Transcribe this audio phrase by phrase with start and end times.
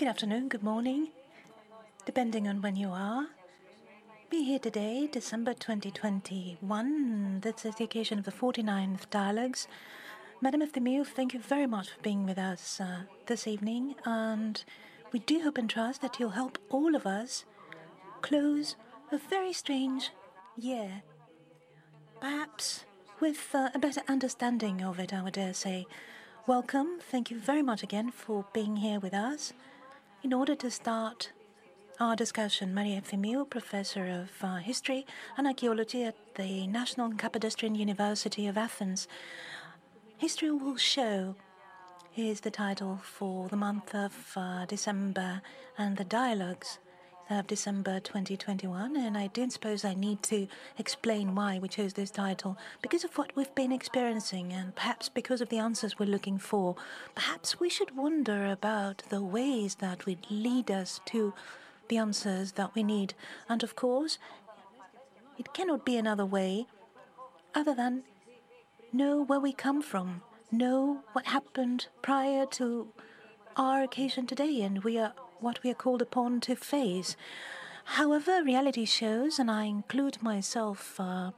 [0.00, 1.08] Good afternoon, good morning,
[2.06, 3.26] depending on when you are.
[4.30, 7.40] Be here today, December 2021.
[7.42, 9.68] That's the occasion of the 49th Dialogues.
[10.40, 14.64] Madame Efthymiou, thank you very much for being with us uh, this evening, and
[15.12, 17.44] we do hope and trust that you'll help all of us
[18.22, 18.76] close
[19.12, 20.12] a very strange
[20.56, 21.02] year.
[22.22, 22.86] Perhaps
[23.20, 25.86] with uh, a better understanding of it, I would dare say.
[26.46, 27.00] Welcome.
[27.02, 29.52] Thank you very much again for being here with us.
[30.22, 31.32] In order to start
[31.98, 35.06] our discussion, Maria Efthymiou, Professor of uh, History
[35.38, 39.08] and Archaeology at the National Kapodistrian University of Athens.
[40.18, 41.36] History will show
[42.16, 45.40] is the title for the month of uh, December
[45.78, 46.78] and the dialogues
[47.30, 48.96] of December 2021.
[48.96, 50.48] And I don't suppose I need to
[50.78, 52.58] explain why we chose this title.
[52.82, 56.74] Because of what we've been experiencing, and perhaps because of the answers we're looking for.
[57.14, 61.32] Perhaps we should wonder about the ways that would lead us to
[61.88, 63.14] the answers that we need.
[63.48, 64.18] And of course,
[65.38, 66.66] it cannot be another way
[67.54, 68.02] other than
[68.92, 72.88] know where we come from, know what happened prior to
[73.56, 77.16] our occasion today, and we are what we are called upon to face.
[77.84, 81.30] However, reality shows, and I include myself uh,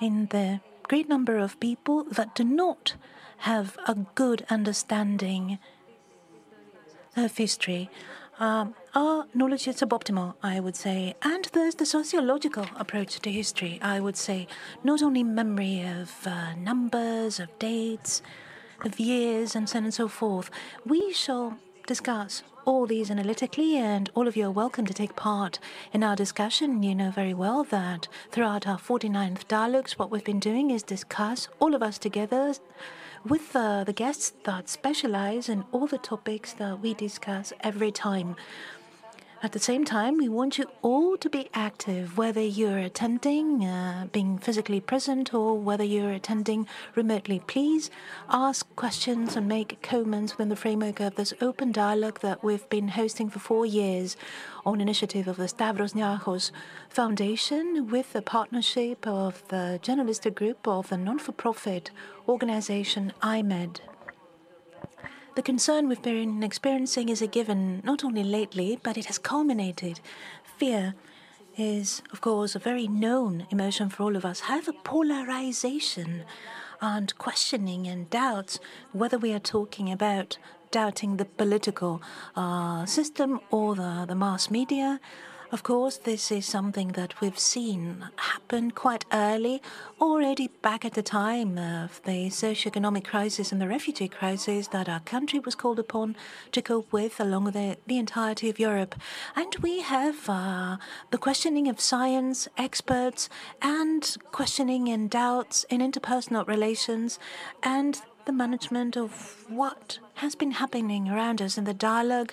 [0.00, 2.94] in the great number of people that do not
[3.38, 5.58] have a good understanding
[7.16, 7.90] of history.
[8.38, 11.14] Um, our knowledge is suboptimal, I would say.
[11.22, 14.46] And there's the sociological approach to history, I would say.
[14.84, 18.22] Not only memory of uh, numbers, of dates,
[18.84, 20.50] of years, and so on and so forth.
[20.86, 21.58] We shall
[21.88, 25.58] discuss all these analytically, and all of you are welcome to take part
[25.90, 26.82] in our discussion.
[26.82, 31.48] You know very well that throughout our 49th dialogues, what we've been doing is discuss,
[31.60, 32.52] all of us together,
[33.24, 38.36] with uh, the guests that specialize in all the topics that we discuss every time.
[39.40, 44.08] At the same time, we want you all to be active, whether you're attending, uh,
[44.10, 46.66] being physically present, or whether you're attending
[46.96, 47.40] remotely.
[47.46, 47.88] Please
[48.28, 52.88] ask questions and make comments within the framework of this open dialogue that we've been
[52.88, 54.16] hosting for four years
[54.66, 56.50] on initiative of the Stavros Niarchos
[56.88, 61.92] Foundation with the partnership of the journalistic group of the non-for-profit
[62.28, 63.78] organization iMEdD.
[65.38, 70.00] The concern we've been experiencing is a given not only lately, but it has culminated.
[70.56, 70.96] Fear
[71.56, 74.40] is, of course, a very known emotion for all of us.
[74.40, 76.24] However, polarization
[76.80, 78.58] and questioning and doubts,
[78.90, 80.38] whether we are talking about
[80.72, 82.02] doubting the political
[82.34, 84.98] uh, system or the, the mass media,
[85.50, 89.62] of course, this is something that we've seen happen quite early,
[90.00, 95.00] already back at the time of the socio-economic crisis and the refugee crisis that our
[95.00, 96.16] country was called upon
[96.52, 98.94] to cope with along the, the entirety of Europe.
[99.36, 100.76] And we have uh,
[101.10, 103.30] the questioning of science, experts,
[103.62, 107.18] and questioning and doubts in interpersonal relations,
[107.62, 112.32] and the management of what has been happening around us in the dialogue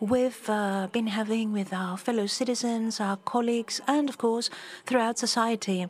[0.00, 4.50] we've uh, been having with our fellow citizens, our colleagues, and of course,
[4.86, 5.86] throughout society.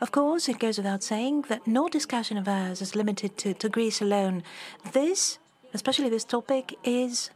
[0.00, 3.68] Of course, it goes without saying that no discussion of ours is limited to, to
[3.68, 4.44] Greece alone.
[4.92, 5.38] This,
[5.74, 7.30] especially this topic, is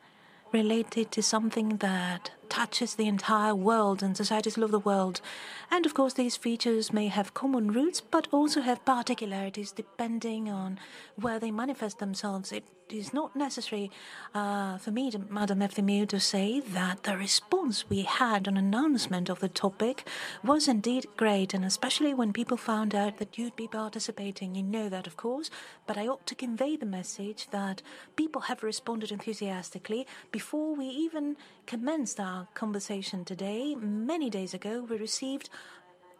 [0.52, 5.22] related to something that touches the entire world and societies all over the world.
[5.70, 10.78] And of course, these features may have common roots, but also have particularities depending on
[11.16, 12.52] where they manifest themselves.
[12.52, 13.90] It is not necessary
[14.34, 19.30] uh, for me, to, Madam Efthymiou, to say that the response we had on announcement
[19.30, 20.06] of the topic
[20.44, 24.54] was indeed great, and especially when people found out that you'd be participating.
[24.54, 25.48] You know that, of course,
[25.86, 27.80] but I ought to convey the message that
[28.14, 31.36] people have responded enthusiastically before we even
[31.66, 33.74] commenced our conversation today.
[33.74, 35.50] Many days ago, we received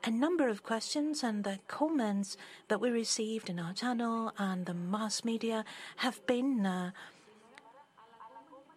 [0.05, 2.37] a number of questions and the comments
[2.69, 5.65] that we received in our channel and the mass media
[5.97, 6.91] have been uh,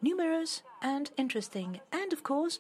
[0.02, 1.80] numerous and interesting.
[1.92, 2.60] And of course,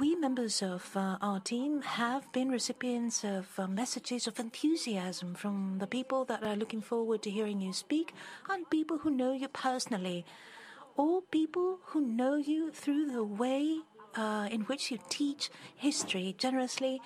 [0.00, 5.78] we members of uh, our team have been recipients of uh, messages of enthusiasm from
[5.78, 8.12] the people that are looking forward to hearing you speak
[8.50, 10.26] and people who know you personally,
[10.98, 13.78] or people who know you through the way
[14.16, 17.00] uh, in which you teach history generously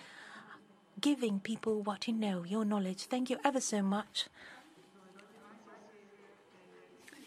[1.00, 3.04] giving people what you know, your knowledge.
[3.04, 4.26] Thank you ever so much.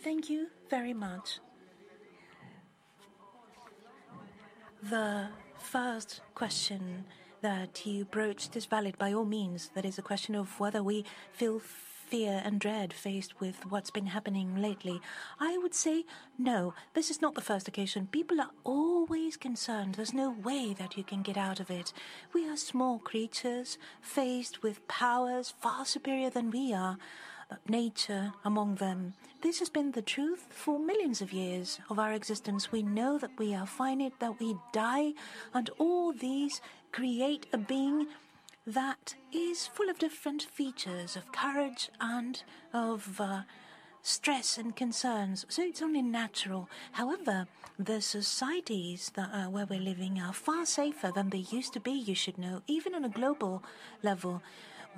[0.03, 1.39] Thank you very much.
[4.81, 5.27] The
[5.57, 7.05] first question
[7.41, 9.69] that you broached is valid by all means.
[9.75, 11.59] That is a question of whether we feel
[12.05, 15.01] fear and dread faced with what's been happening lately?
[15.39, 16.05] I would say
[16.37, 18.07] no, this is not the first occasion.
[18.11, 19.95] People are always concerned.
[19.95, 21.93] There's no way that you can get out of it.
[22.33, 26.97] We are small creatures faced with powers far superior than we are
[27.49, 29.13] uh, nature among them.
[29.41, 32.71] This has been the truth for millions of years of our existence.
[32.71, 35.13] We know that we are finite, that we die,
[35.53, 36.61] and all these
[36.91, 38.07] create a being
[38.65, 43.41] that is full of different features of courage and of uh,
[44.01, 45.45] stress and concerns.
[45.49, 46.69] So it's only natural.
[46.93, 47.47] However,
[47.77, 51.91] the societies that uh, where we're living are far safer than they used to be.
[51.91, 53.63] You should know, even on a global
[54.01, 54.41] level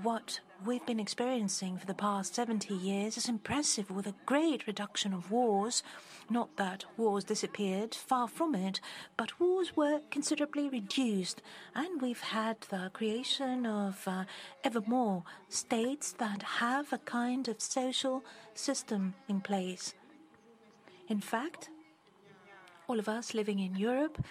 [0.01, 5.13] what we've been experiencing for the past 70 years is impressive with a great reduction
[5.13, 5.83] of wars.
[6.29, 8.79] Not that wars disappeared, far from it,
[9.15, 11.41] but wars were considerably reduced,
[11.75, 14.23] and we've had the creation of uh,
[14.63, 18.23] ever more states that have a kind of social
[18.53, 19.93] system in place.
[21.07, 21.69] In fact,
[22.87, 24.23] all of us living in Europe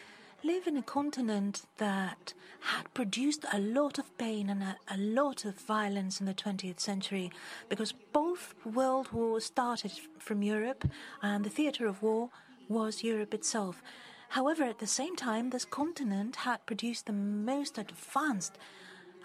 [0.47, 5.45] live in a continent that had produced a lot of pain and a, a, lot
[5.45, 7.33] of violence in the 20th century
[7.69, 9.91] because both world wars started
[10.21, 10.89] from Europe
[11.21, 12.31] and the theatre of war
[12.69, 13.83] was Europe itself.
[14.29, 18.57] However, at the same time, this continent had produced the most advanced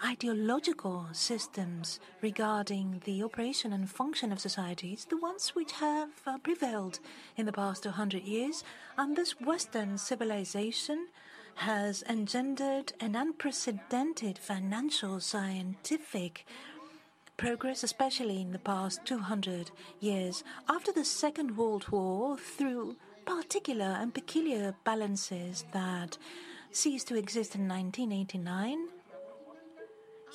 [0.04, 6.98] ideological systems regarding the operation and function of societies, the ones which have uh, prevailed
[7.36, 8.64] in the past 200 years,
[8.98, 11.08] and this Western civilization
[11.56, 16.46] has engendered an unprecedented financial scientific
[17.36, 19.70] progress, especially in the past 200
[20.00, 20.42] years.
[20.68, 26.18] After the Second World War, through particular and peculiar balances that
[26.72, 28.88] ceased to exist in 1989,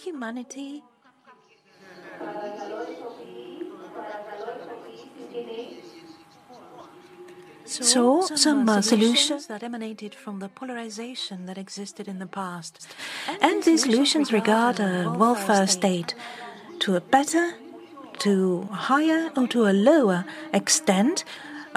[0.04, 0.84] humanity
[7.66, 12.88] so some uh, solutions that emanated from the polarization that existed in the past.
[13.42, 16.16] And these solutions regard a welfare state
[16.80, 17.56] to a better,
[18.20, 21.26] to a higher, or to a lower extent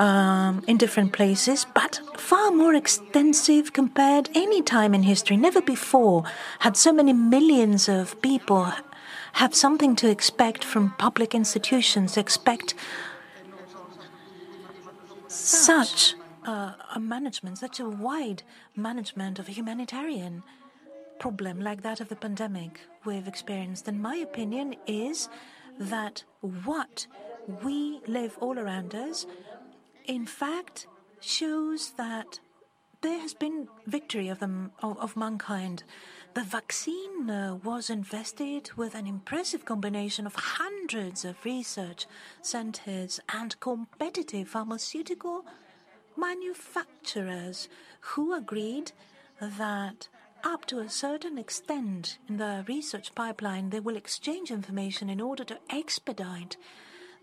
[0.00, 5.36] um, in different places, but far more extensive compared any time in history.
[5.36, 6.24] Never before
[6.60, 8.72] had so many millions of people
[9.34, 12.74] have something to expect from public institutions, expect
[15.28, 16.14] such
[16.46, 18.42] a management, such a wide
[18.74, 20.42] management of a humanitarian
[21.18, 23.86] problem like that of the pandemic we've experienced.
[23.86, 25.28] And my opinion is
[25.78, 27.06] that what
[27.62, 29.26] we live all around us
[30.04, 30.86] in fact
[31.20, 32.40] shows that
[33.02, 35.84] there has been victory of, the, of, of mankind.
[36.34, 42.06] The vaccine uh, was invested with an impressive combination of hundreds of research
[42.42, 45.44] centers and competitive pharmaceutical
[46.16, 47.68] manufacturers
[48.00, 48.92] who agreed
[49.40, 50.08] that
[50.44, 55.44] up to a certain extent in the research pipeline, they will exchange information in order
[55.44, 56.56] to expedite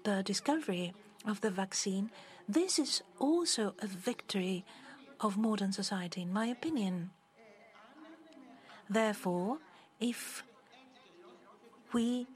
[0.04, 0.94] the discovery
[1.26, 2.10] of the vaccine
[2.48, 4.66] this is also a victory
[5.20, 7.12] of modern society, in my opinion.
[8.90, 9.58] Therefore,
[10.00, 10.44] if
[11.94, 12.28] we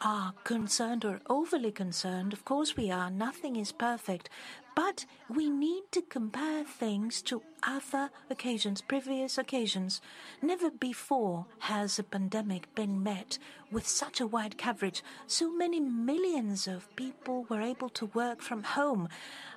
[0.00, 4.28] are concerned or overly concerned, of course we are, nothing is perfect,
[4.74, 10.00] but we need to compare things to other occasions, previous occasions.
[10.42, 13.38] Never before has a pandemic been met
[13.70, 15.02] with such a wide coverage.
[15.26, 19.08] So many millions of people were able to work from home,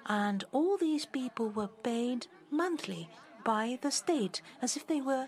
[0.06, 3.10] and all these people were paid monthly
[3.44, 5.28] by the state as if they were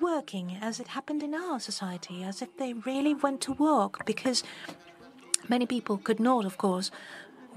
[0.00, 4.42] working, as it happened in our society, as if they really went to work, because
[5.48, 6.90] many people could not, of course,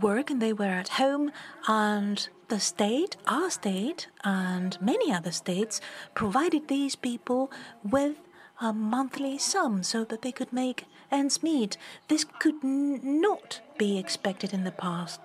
[0.01, 1.31] work and they were at home
[1.67, 5.81] and the state, our state, and many other states
[6.13, 7.51] provided these people
[7.83, 8.17] with
[8.61, 11.77] a monthly sum so that they could make ends meet.
[12.07, 15.19] This could not be expected in the past.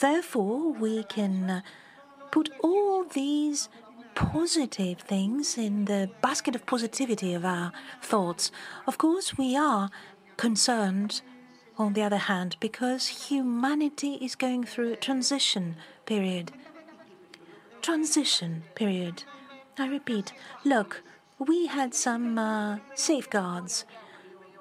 [0.00, 1.60] Therefore, we can uh,
[2.30, 3.68] put all these
[4.14, 8.50] positive things in the basket of positivity of our thoughts.
[8.86, 9.90] Of course, we are
[10.36, 11.22] concerned
[11.78, 15.76] on the other hand, because humanity is going through a transition
[16.06, 16.52] period.
[17.80, 19.24] Transition period.
[19.78, 20.32] I repeat,
[20.64, 21.02] look,
[21.38, 23.84] we had some uh, safeguards.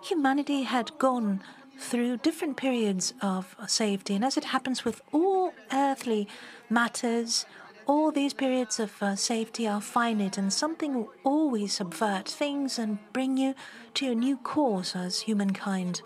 [0.03, 1.41] Humanity had gone
[1.77, 6.27] through different periods of safety, and as it happens with all earthly
[6.69, 7.45] matters,
[7.85, 12.99] all these periods of uh, safety are finite, and something will always subvert things and
[13.11, 13.53] bring you
[13.95, 16.01] to a new course as humankind.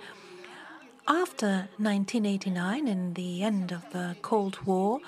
[1.08, 5.00] After 1989 and the end of the Cold War,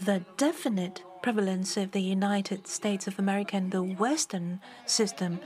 [0.00, 5.40] the definite prevalence of the United States of America and the Western system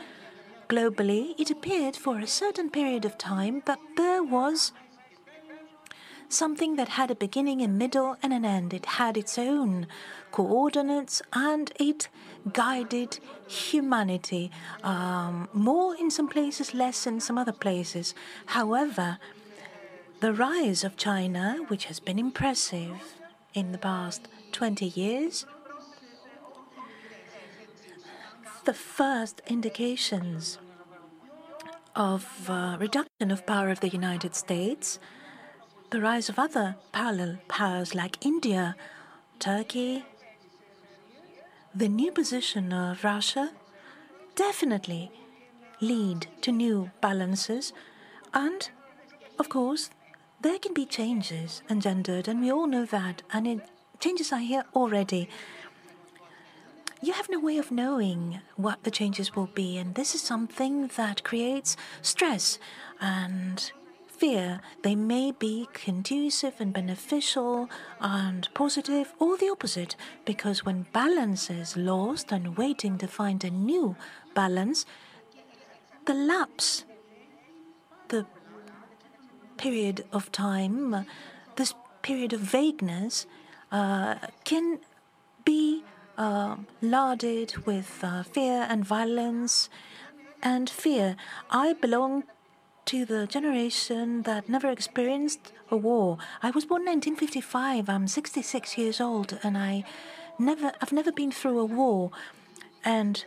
[0.69, 4.73] globally, it appeared for a certain period of time that there was
[6.29, 8.73] something that had a beginning, a middle, and an end.
[8.73, 9.87] It had its own
[10.31, 12.09] coordinates and it
[12.53, 14.51] guided humanity,
[14.83, 18.15] um, more in some places, less in some other places.
[18.47, 19.19] However,
[20.23, 23.17] the rise of China, which has been impressive
[23.55, 25.47] in the past 20 years,
[28.65, 30.59] the first indications
[31.97, 35.01] of uh, reduction of power of the United States,
[35.91, 38.77] the rise of other parallel powers like India,
[39.41, 40.05] Turkey,
[41.75, 43.51] the new position of Russia
[44.37, 45.11] definitely
[45.81, 47.73] lead to new balances
[48.33, 48.71] and
[49.37, 49.91] of course
[50.43, 53.61] there can be changes engendered and we all know that and it,
[54.01, 55.29] changes are here already
[57.05, 60.87] you have no way of knowing what the changes will be, and this is something
[60.97, 62.61] that creates stress
[63.01, 63.73] and
[64.07, 64.61] fear.
[64.85, 67.69] They may be conducive and beneficial
[68.01, 73.51] and positive, or the opposite, because when balance is lost and waiting to find a
[73.51, 73.97] new
[74.33, 74.87] balance,
[76.07, 76.85] the lapse,
[79.63, 81.07] period of time,
[81.55, 83.27] this period of vagueness,
[83.71, 84.81] uh, can
[85.45, 85.85] be
[86.19, 89.69] uh, larded with uh, fear and violence
[90.43, 91.15] and fear.
[91.49, 92.25] I belong
[92.87, 96.19] to the generation that never experienced a war.
[96.43, 97.89] I was born in 1955.
[97.89, 99.85] I'm 66 years old, and I
[100.41, 102.11] never, I've never been through a war.
[102.85, 103.25] And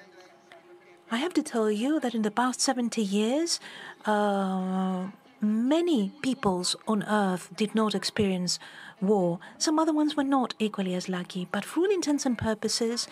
[1.09, 3.61] I have to tell you that in the past 70 years,
[4.05, 5.07] uh,
[5.41, 8.59] many peoples on earth did not experience
[9.01, 9.39] war.
[9.57, 13.07] Some other ones were not equally as lucky, but for all intents and purposes,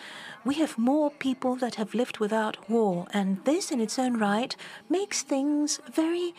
[0.46, 4.56] we have more people that have lived without war, and this in its own right
[4.90, 6.34] makes things very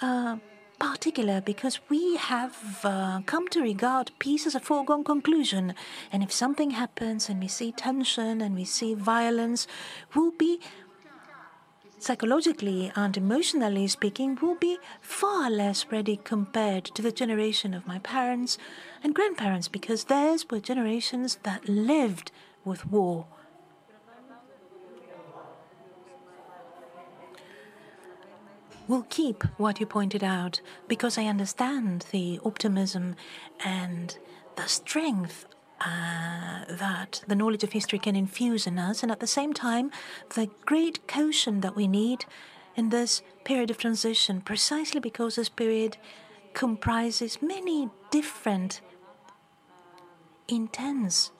[0.00, 0.36] uh,
[0.78, 5.74] particular because we have uh, come to regard peace as a foregone conclusion.
[6.12, 9.66] And if something happens and we see tension and we see violence,
[10.14, 10.60] we'll be
[12.04, 17.98] psychologically and emotionally speaking, will be far less ready compared to the generation of my
[18.00, 18.58] parents
[19.02, 22.30] and grandparents because theirs were generations that lived
[22.62, 23.26] with war.
[28.86, 33.16] We'll keep what you pointed out because I understand the optimism
[33.64, 34.18] and
[34.56, 35.46] the strength
[35.80, 39.90] uh, that the knowledge of history can infuse in us, and at the same time,
[40.34, 42.24] the great caution that we need
[42.76, 45.96] in this period of transition, precisely because this period
[46.54, 48.80] comprises many different
[50.48, 51.30] intense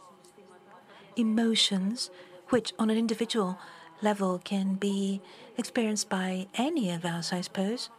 [1.16, 2.10] emotions,
[2.48, 3.58] which on an individual
[4.02, 5.20] level can be
[5.56, 7.90] experienced by any of us, I suppose.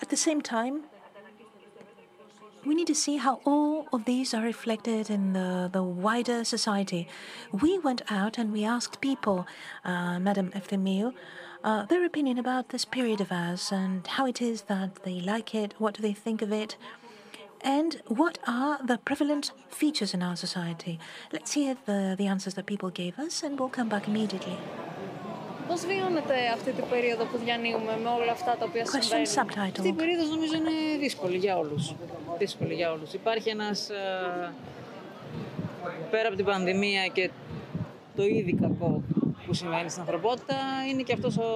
[0.00, 0.84] At the same time,
[2.64, 7.08] we need to see how all of these are reflected in the, the wider society.
[7.52, 9.46] We went out and we asked people,
[9.84, 11.12] uh, Madam Efthymiou,
[11.64, 15.54] uh, their opinion about this period of ours and how it is that they like
[15.54, 16.76] it, what do they think of it,
[17.60, 20.98] and what are the prevalent features in our society.
[21.32, 24.58] Let's hear the, the answers that people gave us and we'll come back immediately.
[25.68, 29.26] Πώς βιώνετε αυτή την περίοδο που διανύουμε με όλα αυτά τα οποία συμβαίνουν;
[29.70, 31.94] Αυτή η περίοδος νομίζω είναι δύσκολη για όλους.
[32.38, 33.12] Δύσκολη για όλους.
[33.12, 34.52] Υπάρχει ένας, ε,
[36.10, 37.30] πέρα από την πανδημία και
[38.16, 39.02] το ήδη κακό
[39.46, 40.54] που συμβαίνει στην ανθρωπότητα,
[40.90, 41.50] είναι και αυτός ο,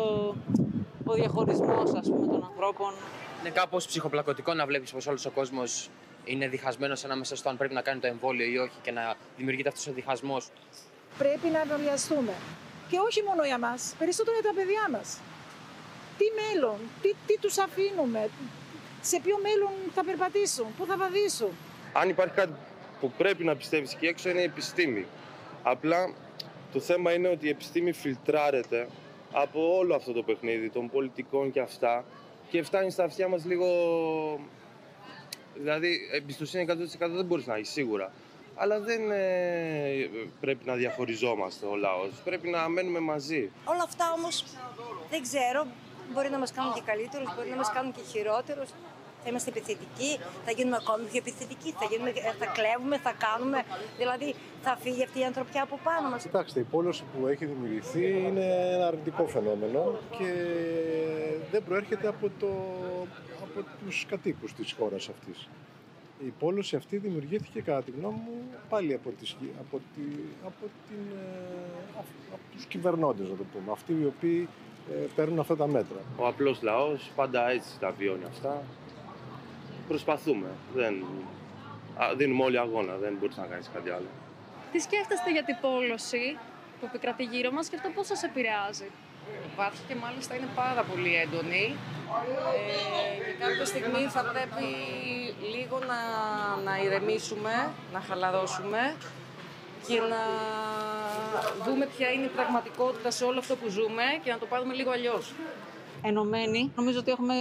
[1.05, 2.93] ο διαχωρισμός ας πούμε, των ανθρώπων.
[3.41, 5.91] Είναι κάπως ψυχοπλακωτικό να βλέπεις πως όλος ο κόσμος
[6.25, 9.69] είναι διχασμένος ανάμεσα στο αν πρέπει να κάνει το εμβόλιο ή όχι και να δημιουργείται
[9.69, 10.49] αυτός ο διχασμός.
[11.19, 12.33] Πρέπει να εμβολιαστούμε.
[12.91, 15.21] Και όχι μόνο για μας, περισσότερο για τα παιδιά μας.
[16.19, 18.29] Τι μέλλον, τι, τι τους αφήνουμε,
[19.01, 21.51] σε ποιο μέλλον θα περπατήσουν, πού θα βαδίσουν.
[21.93, 22.53] Αν υπάρχει κάτι
[23.01, 25.07] που πρέπει να πιστεύεις εκεί έξω είναι η επιστήμη.
[25.63, 26.15] Απλά
[26.73, 28.89] το θέμα είναι ότι η επιστήμη φιλτράρεται
[29.33, 32.05] από όλο αυτό το παιχνίδι των πολιτικών και αυτά
[32.49, 33.67] και φτάνει στα αυτιά μας λίγο...
[35.55, 38.13] Δηλαδή, εμπιστοσύνη 100% δεν μπορείς να έχεις σίγουρα
[38.57, 40.09] αλλά δεν ε,
[40.41, 42.11] πρέπει να διαχωριζόμαστε ο λαός.
[42.25, 43.51] Πρέπει να μένουμε μαζί.
[43.65, 44.45] Όλα αυτά όμως
[45.11, 45.67] δεν ξέρω,
[46.13, 48.69] μπορεί να μας κάνουν και καλύτερους, μπορεί να μας κάνουν και χειρότερους.
[49.23, 53.65] Θα είμαστε επιθετικοί, θα γίνουμε ακόμη πιο επιθετικοί, θα, γίνουμε, θα κλέβουμε, θα κάνουμε.
[53.99, 56.23] Δηλαδή θα φύγει αυτή η ανθρωπιά από πάνω μας.
[56.23, 60.31] Κοιτάξτε, η πόλωση που έχει δημιουργηθεί είναι ένα αρνητικό φαινόμενο και
[61.51, 62.49] δεν προέρχεται από, το,
[63.43, 65.49] από τους κατοίκους της χώρας αυτής.
[66.25, 70.03] Η πόλωση αυτή δημιουργήθηκε κατά τη γνώμη μου πάλι από, τις, από, τη,
[70.45, 71.99] από, την, ε,
[72.33, 74.49] από τους κυβερνώντες, να το πούμε, αυτοί οι οποίοι
[74.91, 75.99] ε, παίρνουν αυτά τα μέτρα.
[76.17, 78.63] Ο απλός λαός πάντα έτσι τα βιώνει αυτά.
[79.89, 80.49] Προσπαθούμε.
[80.75, 81.05] Δεν...
[82.17, 84.07] Δίνουμε όλοι αγώνα, δεν μπορείς να κάνεις κάτι άλλο.
[84.73, 86.37] Τι σκέφτεστε για την πόλωση
[86.81, 88.91] που επικρατεί γύρω μας και αυτό πώς σας επηρεάζει;
[89.53, 91.77] Υπάρχει και μάλιστα είναι πάρα πολύ έντονη
[92.57, 94.67] ε, και κάποια στιγμή θα πρέπει
[95.55, 96.01] λίγο να,
[96.65, 98.95] να ηρεμήσουμε, να χαλαρώσουμε
[99.87, 100.23] και να
[101.65, 104.91] δούμε ποια είναι η πραγματικότητα σε όλο αυτό που ζούμε και να το πάρουμε λίγο
[104.91, 105.33] αλλιώς.
[106.03, 107.35] Ενωμένοι, νομίζω ότι έχουμε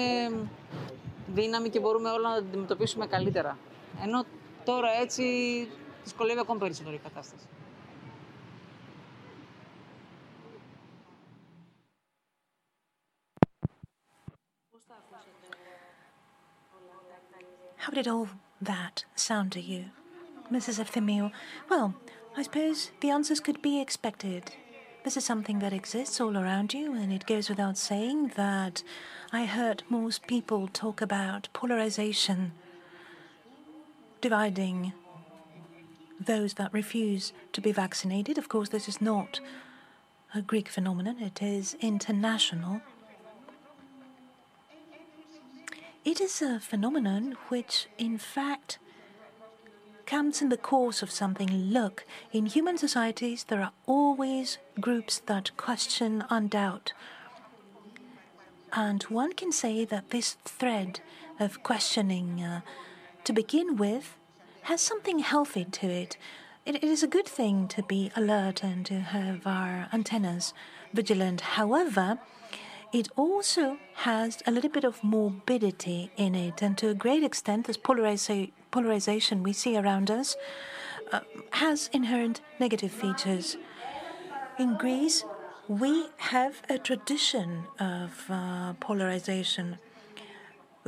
[1.34, 3.58] δύναμη και μπορούμε όλα να αντιμετωπίσουμε καλύτερα.
[4.04, 4.26] Ενώ
[4.64, 5.24] τώρα έτσι
[6.04, 7.46] δυσκολεύει ακόμη περισσότερο η κατάσταση.
[17.86, 19.86] How did all that sound to you,
[20.52, 20.84] Mrs.
[20.84, 21.32] Efthymiou?
[21.70, 21.94] Well,
[22.36, 24.54] I suppose the answers could be expected.
[25.04, 28.82] This is something that exists all around you, and it goes without saying that
[29.32, 32.54] I heard most people talk about polarization,
[34.20, 34.94] dividing
[36.20, 38.40] those that refuse to be vaccinated.
[38.40, 39.40] Of course, this is not
[40.34, 42.82] a Greek phenomenon, it is international.
[46.06, 48.78] It is a phenomenon which, in fact,
[50.06, 51.50] comes in the course of something.
[51.50, 56.94] Look, in human societies, there are always groups that question and doubt.
[58.72, 61.00] And one can say that this thread
[61.40, 62.62] of questioning, uh,
[63.24, 64.16] to begin with,
[64.64, 66.18] has something healthy to it.
[66.68, 66.76] it.
[66.76, 70.54] It is a good thing to be alert and to have our antennas
[70.94, 71.42] vigilant.
[71.42, 72.20] However,
[72.96, 77.68] it also has a little bit of morbidity in it, and to a great extent,
[77.68, 80.38] this polariza- polarization we see around us
[81.12, 81.20] uh,
[81.52, 83.58] has inherent negative features.
[84.58, 85.26] In Greece,
[85.68, 89.78] we have a tradition of uh, polarization.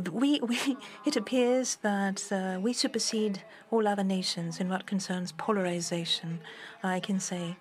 [0.09, 6.39] We, we, it appears that uh, we supersede all other nations in what concerns polarization,
[6.81, 7.57] I can say.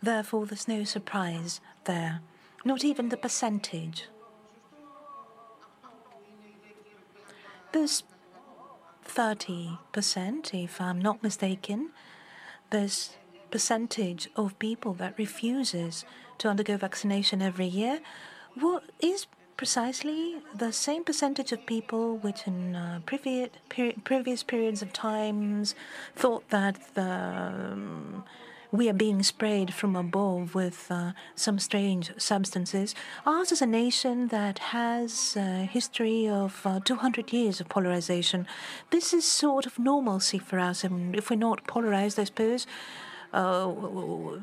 [0.00, 2.20] Therefore, there's no surprise there
[2.64, 4.04] not even the percentage.
[7.72, 8.04] There's
[9.06, 11.90] 30%, if I'm not mistaken,
[12.70, 13.16] this
[13.50, 16.04] percentage of people that refuses
[16.38, 18.00] to undergo vaccination every year
[18.54, 24.82] what is precisely the same percentage of people which in uh, previous, peri- previous periods
[24.82, 25.74] of times
[26.16, 28.24] thought that the um,
[28.72, 32.94] we are being sprayed from above with uh, some strange substances.
[33.26, 38.46] Ours is a nation that has a history of uh, 200 years of polarization.
[38.90, 40.84] This is sort of normalcy for us.
[40.84, 42.66] And if we're not polarized, I suppose,
[43.34, 43.70] uh,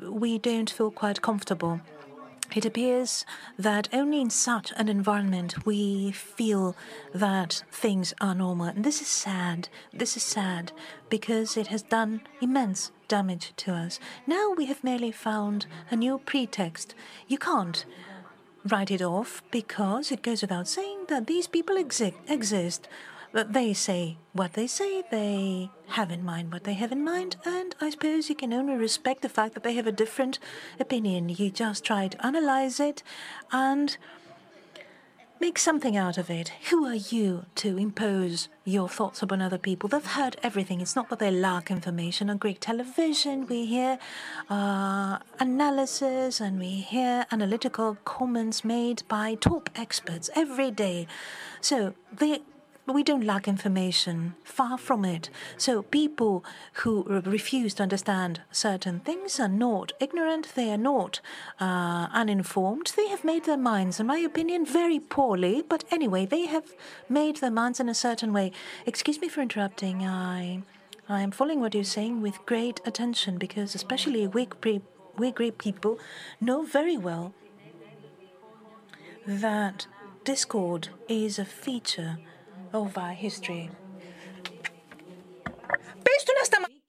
[0.09, 1.81] we don't feel quite comfortable.
[2.55, 3.25] It appears
[3.59, 6.75] that only in such an environment we feel
[7.13, 8.67] that things are normal.
[8.67, 9.69] And this is sad.
[9.93, 10.71] This is sad
[11.09, 13.99] because it has done immense damage to us.
[14.25, 16.95] Now we have merely found a new pretext.
[17.27, 17.85] You can't
[18.65, 22.87] write it off because it goes without saying that these people exi- exist.
[23.31, 27.75] They say what they say, they have in mind what they have in mind, and
[27.79, 30.39] I suppose you can only respect the fact that they have a different
[30.79, 31.29] opinion.
[31.29, 33.03] You just try to analyze it
[33.51, 33.97] and
[35.39, 36.49] make something out of it.
[36.69, 39.87] Who are you to impose your thoughts upon other people?
[39.89, 40.81] They've heard everything.
[40.81, 42.29] It's not that they lack information.
[42.29, 43.99] On Greek television, we hear
[44.49, 51.07] uh, analysis and we hear analytical comments made by top experts every day.
[51.61, 52.41] So they
[52.93, 55.29] we don't lack information, far from it.
[55.57, 61.21] So people who refuse to understand certain things are not ignorant, they are not
[61.59, 62.93] uh, uninformed.
[62.95, 65.63] They have made their minds, in my opinion, very poorly.
[65.67, 66.73] But anyway, they have
[67.07, 68.51] made their minds in a certain way.
[68.85, 70.05] Excuse me for interrupting.
[70.05, 70.63] I,
[71.07, 74.47] I am following what you're saying with great attention because, especially we,
[75.17, 75.99] we Greek people,
[76.39, 77.33] know very well
[79.25, 79.87] that
[80.23, 82.17] discord is a feature
[82.72, 83.70] of our history.
[86.02, 86.82] Πες του να σταματήσει.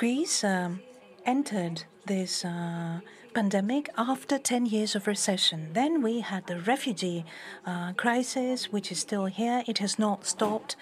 [0.00, 0.80] Greece um,
[1.26, 3.00] entered this uh,
[3.34, 5.74] pandemic after 10 years of recession.
[5.74, 7.24] Then we had the refugee
[7.66, 9.62] uh, crisis, which is still here.
[9.66, 10.76] It has not stopped.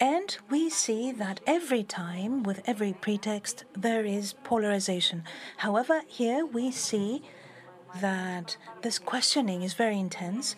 [0.00, 5.24] And we see that every time, with every pretext, there is polarization.
[5.56, 7.22] However, here we see
[8.00, 10.54] that this questioning is very intense.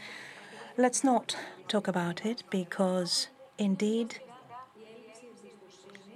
[0.76, 1.36] Let's not
[1.68, 4.20] talk about it because, indeed,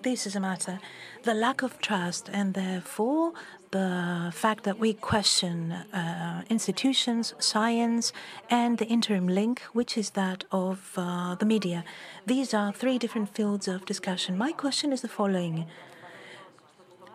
[0.03, 0.81] this is a matter.
[1.23, 3.33] The lack of trust and therefore
[3.75, 8.13] the fact that we question uh, institutions, science,
[8.49, 11.83] and the interim link, which is that of uh, the media.
[12.25, 14.39] These are three different fields of discussion.
[14.39, 15.67] My question is the following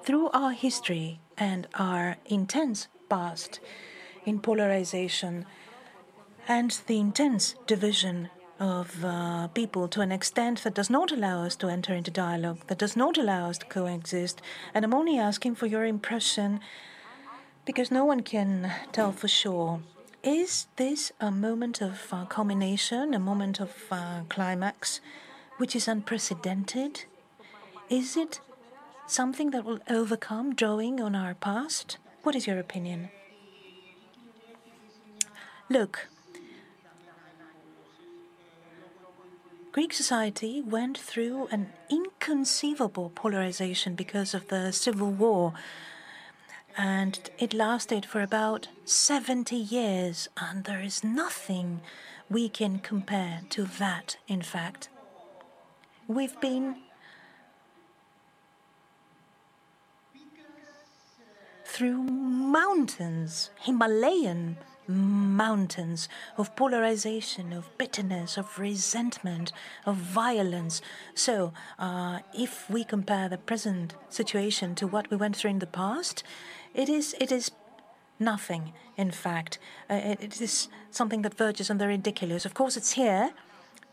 [0.03, 3.61] Through our history and our intense past
[4.25, 5.45] in polarization
[6.45, 11.55] and the intense division of uh, people to an extent that does not allow us
[11.55, 14.41] to enter into dialogue, that does not allow us to coexist.
[14.73, 16.59] And I'm only asking for your impression
[17.65, 19.81] because no one can tell for sure.
[20.21, 24.99] Is this a moment of uh, culmination, a moment of uh, climax,
[25.57, 27.05] which is unprecedented?
[27.89, 28.41] Is it
[29.07, 31.97] something that will overcome drawing on our past?
[32.23, 33.09] What is your opinion?
[35.69, 36.09] Look,
[39.71, 45.53] Greek society went through an inconceivable polarization because of the civil war.
[46.75, 51.81] And it lasted for about 70 years, and there is nothing
[52.29, 54.89] we can compare to that, in fact.
[56.07, 56.77] We've been
[61.63, 64.57] through mountains, Himalayan
[64.89, 69.51] mountains of polarization, of bitterness, of resentment,
[69.85, 70.81] of violence.
[71.13, 75.67] So, uh, if we compare the present situation to what we went through in the
[75.67, 76.23] past,
[76.73, 77.51] it is it is
[78.19, 78.73] nothing.
[78.97, 82.45] In fact, uh, it, is something that verges on the ridiculous.
[82.45, 83.31] Of course, it's here,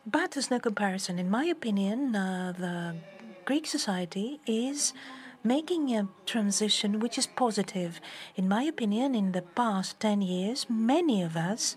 [0.05, 1.19] but there's no comparison.
[1.19, 2.97] In my opinion, uh, the
[3.45, 4.93] Greek society is
[5.47, 8.01] making a transition which is positive.
[8.35, 11.77] In my opinion, in the past 10 years, many of us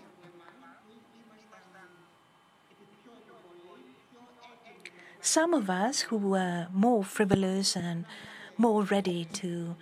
[5.20, 8.06] some of us who were more frivolous and
[8.56, 9.76] more ready to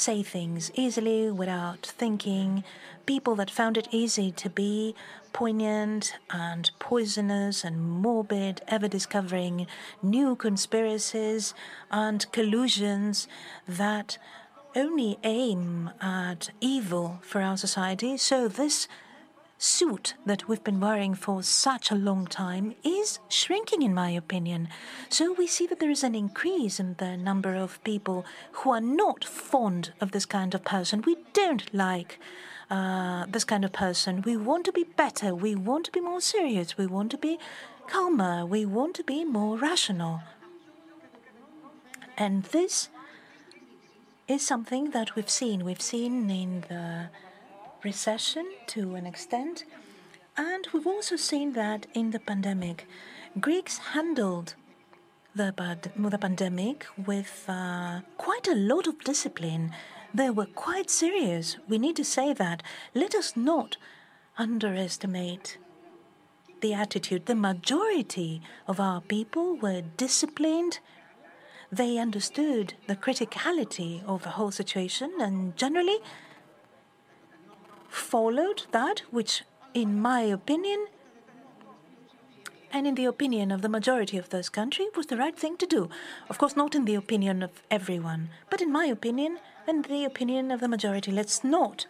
[0.00, 2.64] say things easily without thinking,
[3.04, 4.94] people that found it easy to be
[5.32, 9.66] poignant and poisonous and morbid, ever discovering
[10.02, 11.52] new conspiracies
[11.90, 13.28] and collusions
[13.68, 14.16] that
[14.74, 18.16] only aim at evil for our society.
[18.16, 18.88] So, this
[19.62, 24.68] suit that we've been wearing for such a long time is shrinking, in my opinion.
[25.10, 28.80] So we see that there is an increase in the number of people who are
[28.80, 31.02] not fond of this kind of person.
[31.02, 32.18] We don't like
[32.70, 34.22] uh, this kind of person.
[34.22, 35.34] We want to be better.
[35.34, 36.78] We want to be more serious.
[36.78, 37.38] We want to be
[37.86, 38.46] calmer.
[38.46, 40.22] We want to be more rational.
[42.16, 42.88] And this
[44.26, 45.66] is something that we've seen.
[45.66, 47.10] We've seen in the
[47.84, 49.64] recession to an extent,
[50.36, 52.86] and we've also seen that in the pandemic.
[53.38, 54.54] Greeks handled
[55.34, 55.52] the,
[55.96, 59.72] the pandemic with uh, quite a lot of discipline
[60.12, 61.56] they were quite serious.
[61.68, 62.62] We need to say that.
[62.94, 63.76] Let us not
[64.36, 65.58] underestimate
[66.60, 67.26] the attitude.
[67.26, 70.80] The majority of our people were disciplined.
[71.70, 75.98] They understood the criticality of the whole situation and generally
[77.90, 79.42] followed that which,
[79.74, 80.86] in my opinion,
[82.72, 85.66] and in the opinion of the majority of this country, was the right thing to
[85.66, 85.90] do.
[86.28, 90.50] Of course, not in the opinion of everyone, but in my opinion, and the opinion
[90.50, 91.10] of the majority.
[91.10, 91.86] Let's not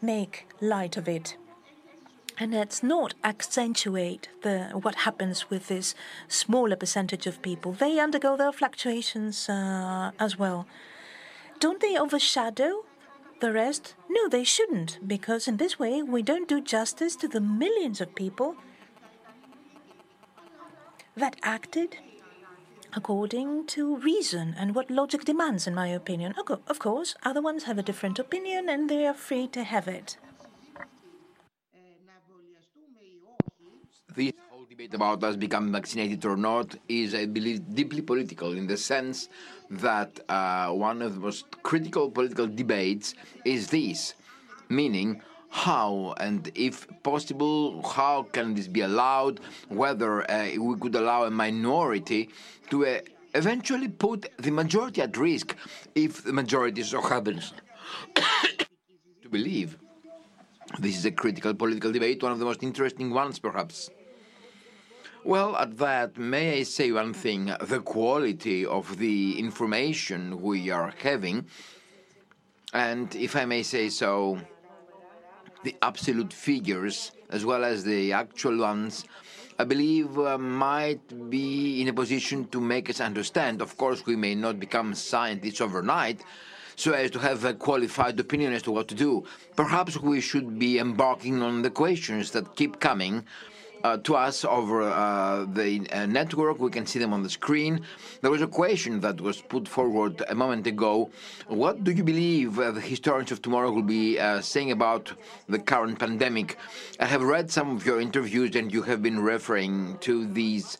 [0.00, 1.36] make light of it.
[2.40, 5.94] And let's not accentuate the what happens with this
[6.28, 7.72] smaller percentage of people.
[7.72, 10.66] They undergo their fluctuations uh, as well.
[11.58, 12.84] Don't they overshadow
[13.40, 13.94] the rest?
[14.08, 18.14] No, they shouldn't, because in this way we don't do justice to the millions of
[18.14, 18.56] people
[21.16, 21.98] that acted
[22.94, 26.34] according to reason and what logic demands, in my opinion.
[26.66, 30.16] Of course, other ones have a different opinion and they are free to have it.
[34.16, 34.47] Whole
[34.78, 39.28] debate about us becoming vaccinated or not is, I believe, deeply political in the sense
[39.70, 43.14] that uh, one of the most critical political debates
[43.44, 44.14] is this,
[44.68, 51.24] meaning how and if possible how can this be allowed whether uh, we could allow
[51.24, 52.28] a minority
[52.70, 53.00] to uh,
[53.34, 55.56] eventually put the majority at risk
[55.96, 57.52] if the majority so happens.
[59.22, 59.76] To believe
[60.78, 63.90] this is a critical political debate one of the most interesting ones perhaps
[65.28, 67.52] Well, at that, may I say one thing?
[67.60, 71.44] The quality of the information we are having,
[72.72, 74.38] and if I may say so,
[75.64, 79.04] the absolute figures as well as the actual ones,
[79.58, 83.60] I believe uh, might be in a position to make us understand.
[83.60, 86.24] Of course, we may not become scientists overnight,
[86.74, 89.24] so as to have a qualified opinion as to what to do.
[89.56, 93.26] Perhaps we should be embarking on the questions that keep coming
[93.84, 96.58] uh, to us over uh, the uh, network.
[96.58, 97.80] We can see them on the screen.
[98.20, 101.10] There was a question that was put forward a moment ago.
[101.46, 105.12] What do you believe uh, the historians of tomorrow will be uh, saying about
[105.48, 106.56] the current pandemic?
[107.00, 110.78] I have read some of your interviews, and you have been referring to these.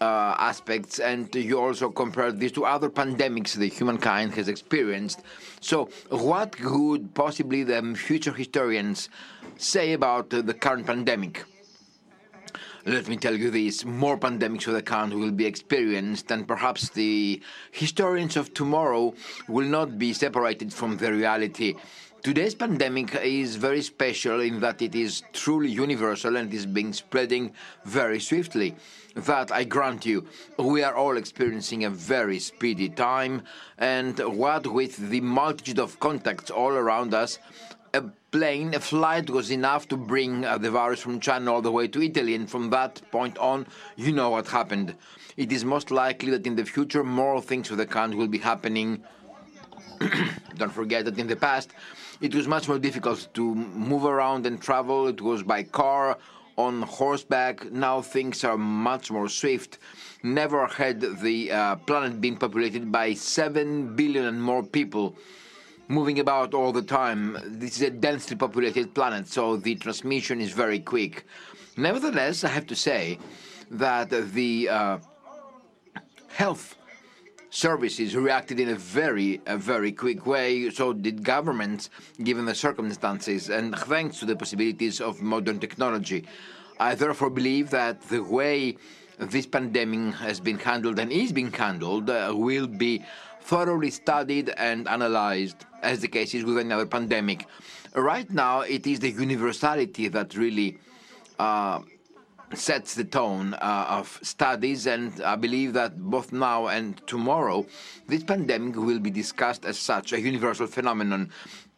[0.00, 5.22] Uh, aspects, and you also compared this to other pandemics that humankind has experienced.
[5.60, 9.08] So, what could possibly the future historians
[9.56, 11.44] say about the current pandemic?
[12.86, 16.90] Let me tell you this more pandemics of the kind will be experienced, and perhaps
[16.90, 17.40] the
[17.72, 19.14] historians of tomorrow
[19.48, 21.76] will not be separated from the reality.
[22.22, 27.52] Today's pandemic is very special in that it is truly universal and is being spreading
[27.86, 28.74] very swiftly.
[29.14, 30.26] That I grant you,
[30.58, 33.44] we are all experiencing a very speedy time,
[33.78, 37.38] and what with the multitude of contacts all around us,
[37.94, 38.02] a
[38.32, 41.86] plane, a flight was enough to bring uh, the virus from China all the way
[41.88, 44.94] to Italy, and from that point on, you know what happened.
[45.36, 48.38] It is most likely that in the future, more things of the kind will be
[48.38, 49.02] happening.
[50.56, 51.70] Don't forget that in the past,
[52.20, 55.06] it was much more difficult to move around and travel.
[55.06, 56.18] It was by car,
[56.56, 57.70] on horseback.
[57.72, 59.78] Now things are much more swift.
[60.22, 65.16] Never had the uh, planet been populated by 7 billion and more people
[65.88, 67.38] moving about all the time.
[67.44, 71.26] This is a densely populated planet, so the transmission is very quick.
[71.76, 73.18] Nevertheless, I have to say
[73.70, 74.98] that the uh,
[76.28, 76.76] health
[77.50, 80.70] services reacted in a very, a very quick way.
[80.70, 81.90] So did governments,
[82.22, 86.26] given the circumstances, and thanks to the possibilities of modern technology.
[86.80, 88.76] I therefore believe that the way
[89.18, 93.04] this pandemic has been handled and is being handled uh, will be
[93.42, 97.46] thoroughly studied and analyzed, as the case is with another pandemic.
[97.94, 100.78] Right now, it is the universality that really
[101.38, 101.80] uh,
[102.52, 107.66] sets the tone uh, of studies, and I believe that both now and tomorrow,
[108.08, 111.30] this pandemic will be discussed as such, a universal phenomenon.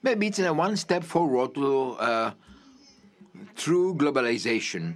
[0.02, 2.30] Maybe it's a one step forward to uh,
[3.56, 4.94] true globalization.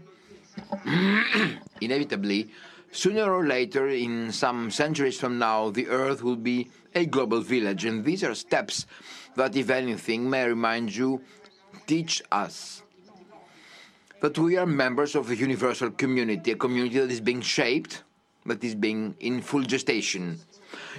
[1.80, 2.50] Inevitably,
[2.92, 7.84] Sooner or later, in some centuries from now, the Earth will be a global village,
[7.84, 8.86] and these are steps
[9.36, 11.20] that, if anything, may remind you,
[11.86, 12.82] teach us
[14.20, 18.02] that we are members of a universal community, a community that is being shaped,
[18.46, 20.38] that is being in full gestation.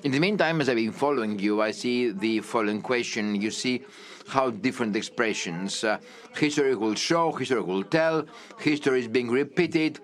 [0.04, 3.40] In the meantime, as I've been following you, I see the following question.
[3.40, 3.84] You see
[4.28, 5.84] how different expressions.
[5.84, 5.98] Uh,
[6.36, 8.26] history will show, history will tell,
[8.60, 10.00] history is being repeated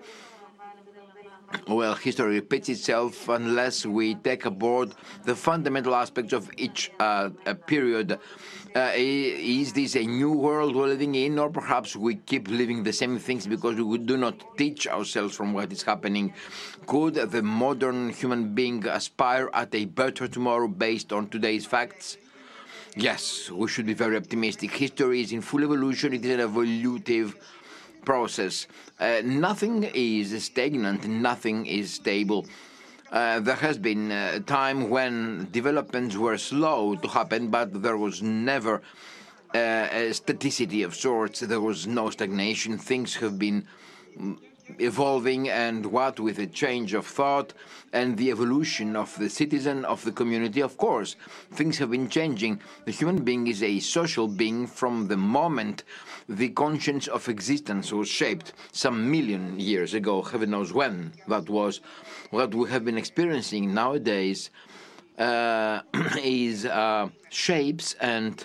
[1.66, 7.30] well, history repeats itself unless we take aboard the fundamental aspects of each uh,
[7.66, 8.18] period.
[8.76, 12.92] Uh, is this a new world we're living in, or perhaps we keep living the
[12.92, 16.32] same things because we do not teach ourselves from what is happening?
[16.86, 22.18] Could the modern human being aspire at a better tomorrow based on today's facts?
[22.96, 24.72] Yes, we should be very optimistic.
[24.72, 27.34] History is in full evolution, it is an evolutive
[28.04, 28.66] process.
[28.98, 32.46] Uh, nothing is stagnant, nothing is stable.
[33.10, 38.22] Uh, there has been a time when developments were slow to happen, but there was
[38.22, 38.82] never
[39.54, 41.40] uh, a staticity of sorts.
[41.40, 42.76] There was no stagnation.
[42.76, 43.66] Things have been
[44.18, 44.36] mm,
[44.78, 47.54] evolving, and what with a change of thought
[47.94, 51.16] and the evolution of the citizen, of the community, of course,
[51.52, 52.60] things have been changing.
[52.84, 55.84] The human being is a social being from the moment
[56.28, 61.80] the conscience of existence was shaped some million years ago, heaven knows when that was.
[62.30, 64.50] What we have been experiencing nowadays
[65.18, 65.80] uh,
[66.22, 68.44] is uh, shapes and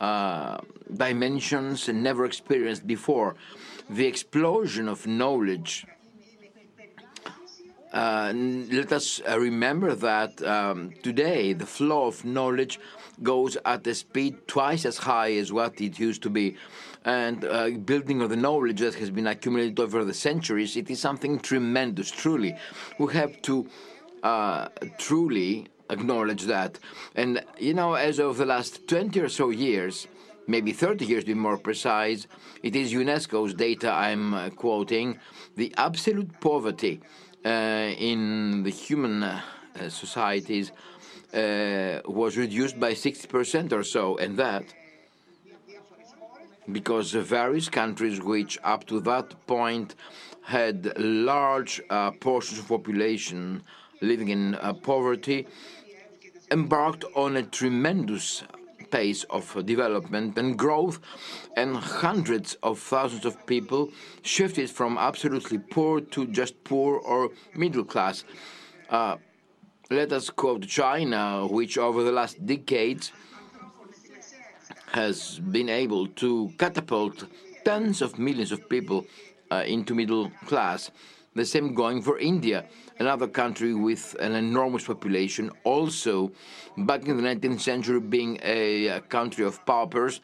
[0.00, 0.58] uh,
[0.94, 3.36] dimensions never experienced before.
[3.88, 5.86] The explosion of knowledge.
[7.90, 12.80] Uh, let us uh, remember that um, today the flow of knowledge
[13.22, 16.56] goes at a speed twice as high as what it used to be
[17.04, 21.00] and uh, building of the knowledge that has been accumulated over the centuries, it is
[21.00, 22.56] something tremendous, truly.
[22.98, 23.68] We have to
[24.22, 26.78] uh, truly acknowledge that.
[27.14, 30.06] And, you know, as of the last 20 or so years,
[30.46, 32.26] maybe 30 years to be more precise,
[32.62, 35.18] it is UNESCO's data I'm uh, quoting,
[35.56, 37.00] the absolute poverty
[37.44, 39.40] uh, in the human uh,
[39.88, 40.72] societies
[41.34, 44.64] uh, was reduced by 60% or so, and that
[46.72, 49.94] because the various countries which up to that point
[50.42, 53.62] had large uh, portions of population
[54.00, 55.46] living in uh, poverty
[56.50, 58.44] embarked on a tremendous
[58.90, 61.00] pace of development and growth,
[61.56, 63.90] and hundreds of thousands of people
[64.22, 68.24] shifted from absolutely poor to just poor or middle class.
[68.88, 69.16] Uh,
[69.90, 73.10] let us quote China, which over the last decades
[74.94, 77.24] has been able to catapult
[77.64, 79.04] tens of millions of people
[79.50, 80.92] uh, into middle class.
[81.34, 82.64] The same going for India,
[83.00, 86.30] another country with an enormous population, also
[86.78, 90.20] back in the 19th century being a, a country of paupers.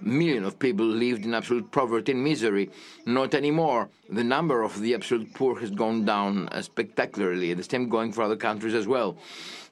[0.00, 2.70] Millions of people lived in absolute poverty and misery.
[3.06, 3.88] Not anymore.
[4.10, 7.52] The number of the absolute poor has gone down uh, spectacularly.
[7.54, 9.16] The same going for other countries as well.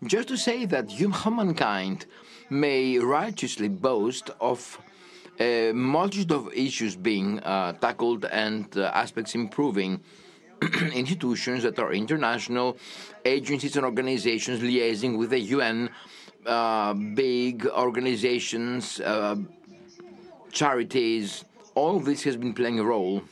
[0.05, 2.07] Just to say that humankind
[2.53, 4.79] may righteously boast of
[5.41, 10.01] a multitude of issues being uh, tackled and uh, aspects improving.
[10.93, 12.77] institutions that are international,
[13.25, 15.91] agencies and organizations liaising with the UN,
[16.47, 19.37] uh, big organizations, uh,
[20.53, 23.23] charities, all this has been playing a role.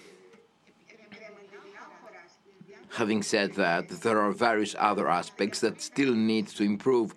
[2.95, 7.15] Having said that, there are various other aspects that still need to improve.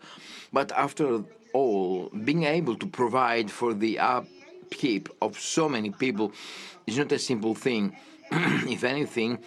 [0.52, 6.34] But after all, being able to provide for the upkeep of so many people
[6.88, 7.96] is not a simple thing.
[8.32, 9.40] if anything,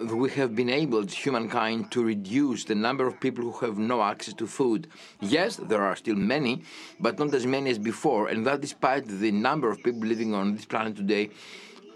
[0.00, 4.34] we have been able, humankind, to reduce the number of people who have no access
[4.34, 4.88] to food.
[5.20, 6.62] Yes, there are still many,
[6.98, 10.56] but not as many as before, and that despite the number of people living on
[10.56, 11.30] this planet today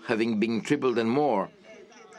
[0.09, 1.51] having been tripled and more.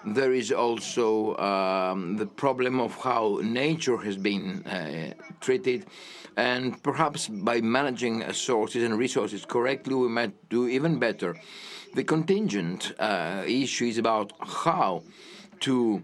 [0.05, 5.87] There is also um, the problem of how nature has been uh, treated,
[6.37, 11.35] and perhaps by managing sources and resources correctly, we might do even better.
[11.95, 15.03] The contingent uh, issue is about how
[15.61, 16.03] to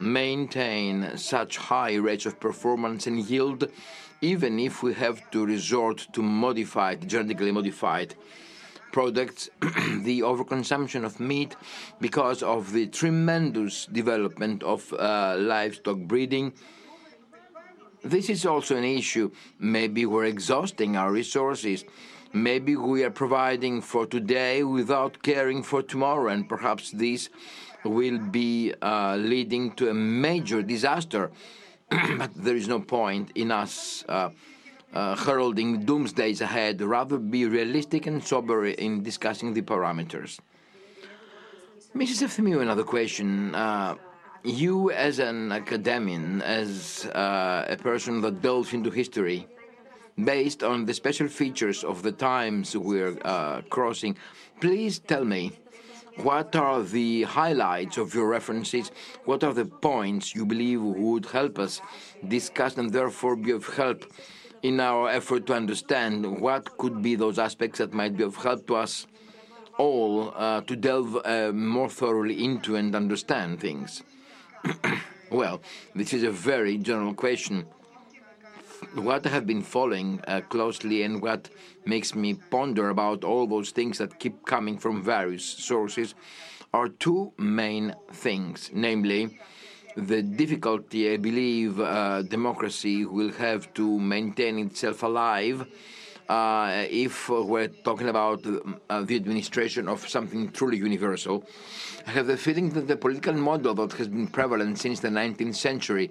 [0.00, 3.70] maintain such high rates of performance and yield,
[4.20, 8.14] even if we have to resort to modified, genetically modified
[8.92, 11.56] products, the overconsumption of meat
[12.00, 16.52] because of the tremendous development of uh, livestock breeding.
[18.04, 19.30] This is also an issue.
[19.58, 21.84] Maybe we're exhausting our resources.
[22.32, 27.28] Maybe we are providing for today without caring for tomorrow, and perhaps this
[27.84, 31.30] will be uh, leading to a major disaster.
[32.18, 34.30] but there is no point in us uh,
[34.92, 40.40] uh, heralding doomsdays ahead, rather be realistic and sober in discussing the parameters.
[41.94, 42.22] Mrs.
[42.22, 43.54] Efthymiou, another question.
[44.44, 49.46] You, as an academician, as uh, a person that delves into history,
[50.24, 54.16] based on the special features of the times we're uh, crossing,
[54.60, 55.52] please tell me
[56.16, 58.90] what are the highlights of your references?
[59.26, 61.80] What are the points you believe would help us
[62.26, 64.04] discuss and therefore be of help
[64.64, 68.66] in our effort to understand what could be those aspects that might be of help
[68.66, 69.06] to us
[69.78, 74.02] all uh, to delve uh, more thoroughly into and understand things?
[75.30, 75.60] well,
[75.94, 77.66] this is a very general question.
[78.94, 81.48] What I have been following uh, closely and what
[81.84, 86.14] makes me ponder about all those things that keep coming from various sources
[86.74, 89.38] are two main things, namely,
[89.96, 95.66] the difficulty I believe uh, democracy will have to maintain itself alive
[96.28, 98.44] uh, if we're talking about
[98.88, 101.44] uh, the administration of something truly universal.
[102.06, 105.54] I have the feeling that the political model that has been prevalent since the 19th
[105.54, 106.10] century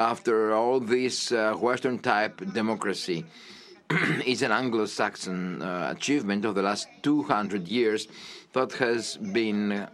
[0.00, 3.24] after all this uh, Western type democracy
[4.26, 8.08] is an Anglo Saxon uh, achievement of the last 200 years
[8.52, 9.86] that has been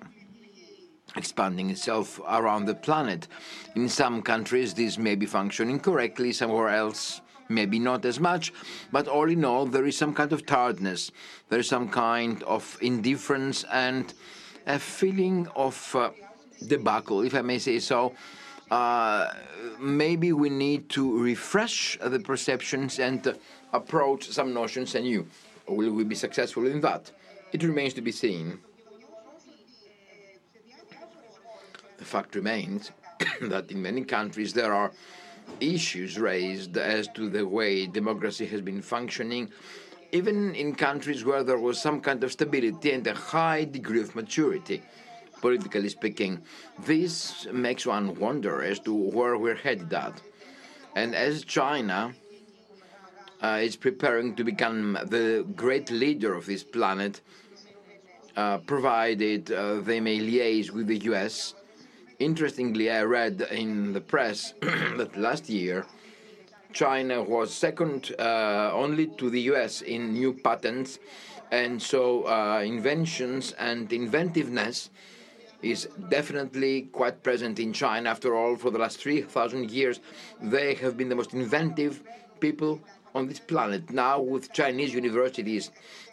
[1.17, 3.29] expanding itself around the planet.
[3.75, 8.53] In some countries, this may be functioning correctly, somewhere else, maybe not as much,
[8.93, 11.11] but all in all, there is some kind of tiredness,
[11.49, 14.15] there is some kind of indifference and
[14.67, 16.11] a feeling of uh,
[16.67, 18.15] debacle, if I may say so,
[18.71, 19.33] uh,
[19.81, 23.35] maybe we need to refresh the perceptions and uh,
[23.73, 25.27] approach some notions anew.
[25.67, 27.11] Will we be successful in that?
[27.53, 28.59] It remains to be seen.
[31.97, 32.93] The fact remains
[33.41, 34.93] that in many countries there are
[35.61, 39.51] issues raised as to the way democracy has been functioning
[40.13, 44.15] even in countries where there was some kind of stability and a high degree of
[44.15, 44.83] maturity,
[45.41, 46.43] politically speaking.
[46.85, 50.21] This makes one wonder as to where we're headed at.
[50.95, 52.15] And as China
[53.43, 57.21] uh, is preparing to become the great leader of this planet,
[58.37, 61.55] uh, provided uh, they may liaise with the US.
[62.19, 65.87] Interestingly, I read in the press that last year
[66.73, 70.99] China was second uh, only to the US in new patents,
[71.53, 74.91] and so uh, inventions and inventiveness
[75.63, 78.11] is definitely quite present in China.
[78.11, 80.01] After all, for the last 3,000 years,
[80.41, 82.03] they have been the most inventive
[82.41, 82.81] people
[83.15, 83.91] on this planet.
[83.91, 85.71] Now, with Chinese universities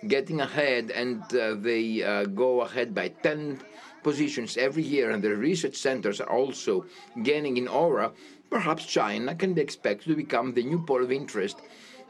[0.07, 3.59] getting ahead, and uh, they uh, go ahead by 10
[4.05, 6.85] positions every year, and the research centers are also
[7.23, 8.07] gaining in aura,
[8.51, 11.57] perhaps China can be expected to become the new pole of interest.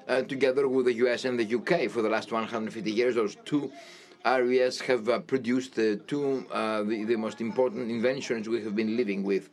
[0.08, 3.72] Uh, together with the US and the UK for the last 150 years, those two
[4.26, 8.98] areas have uh, produced the two uh, the, the most important inventions we have been
[9.02, 9.50] living with.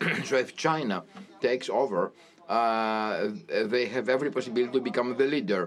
[0.28, 1.02] so if China
[1.40, 2.12] takes over,
[2.48, 3.28] uh,
[3.74, 5.62] they have every possibility to become the leader.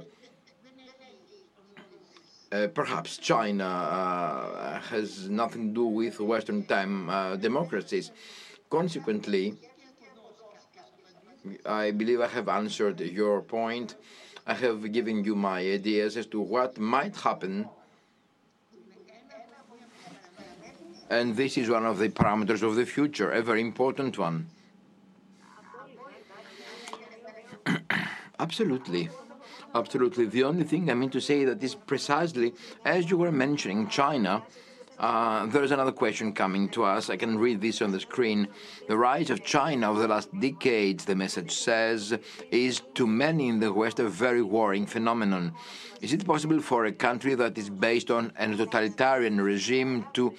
[2.55, 8.11] Uh, perhaps China uh, has nothing to do with Western time uh, democracies.
[8.69, 9.57] Consequently,
[11.65, 13.95] I believe I have answered your point.
[14.47, 17.67] I have given you my ideas as to what might happen.
[21.09, 24.47] And this is one of the parameters of the future, a very important one.
[28.39, 29.09] Absolutely.
[29.76, 30.26] Absolutely.
[30.26, 32.53] The only thing I mean to say that is precisely
[32.86, 34.41] as you were mentioning China.
[34.97, 37.09] Uh, there's another question coming to us.
[37.09, 38.47] I can read this on the screen.
[38.88, 42.17] The rise of China over the last decades, the message says,
[42.51, 45.53] is to many in the West a very worrying phenomenon.
[45.99, 50.34] Is it possible for a country that is based on a totalitarian regime to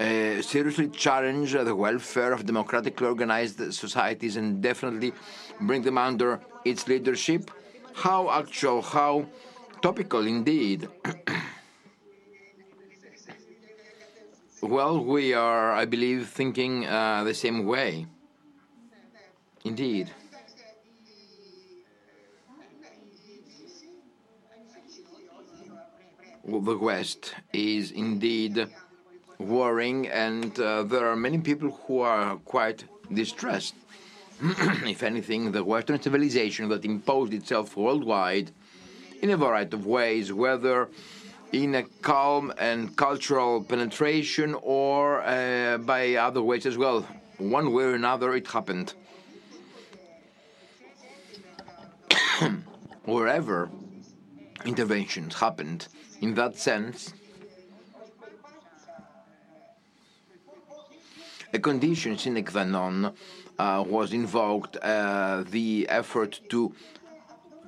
[0.00, 5.12] uh, seriously challenge the welfare of democratically organized societies and definitely
[5.60, 7.50] bring them under its leadership?
[7.94, 9.26] How actual, how
[9.82, 10.88] topical indeed.
[14.62, 18.06] well, we are, I believe, thinking uh, the same way.
[19.64, 20.10] Indeed.
[26.48, 28.68] the West is indeed
[29.38, 33.74] worrying, and uh, there are many people who are quite distressed.
[34.86, 38.52] if anything, the Western civilization that imposed itself worldwide
[39.20, 40.88] in a variety of ways, whether
[41.52, 47.04] in a calm and cultural penetration or uh, by other ways as well.
[47.38, 48.94] One way or another, it happened.
[53.04, 53.70] Wherever
[54.64, 55.88] interventions happened,
[56.20, 57.12] in that sense,
[61.52, 63.14] a condition sine qua non
[63.58, 66.72] was invoked uh, the effort to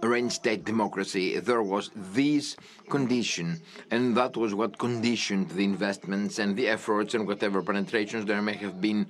[0.02, 1.38] reinstate democracy.
[1.38, 2.56] There was this
[2.88, 3.60] condition,
[3.90, 8.54] and that was what conditioned the investments and the efforts and whatever penetrations there may
[8.54, 9.06] have been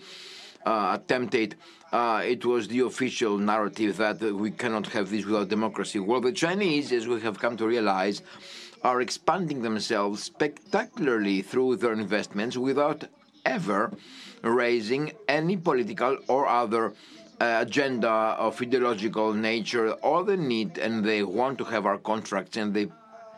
[0.66, 1.56] uh, attempted.
[1.92, 5.98] Uh, it was the official narrative that we cannot have this without democracy.
[5.98, 8.22] Well, the Chinese, as we have come to realize,
[8.82, 13.04] are expanding themselves spectacularly through their investments without
[13.44, 13.92] ever
[14.42, 16.92] raising any political or other
[17.40, 19.92] uh, agenda of ideological nature.
[19.92, 22.88] All they need and they want to have our contracts, and they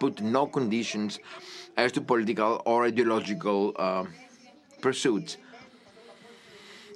[0.01, 1.19] put no conditions
[1.77, 4.05] as to political or ideological uh,
[4.81, 5.37] pursuits.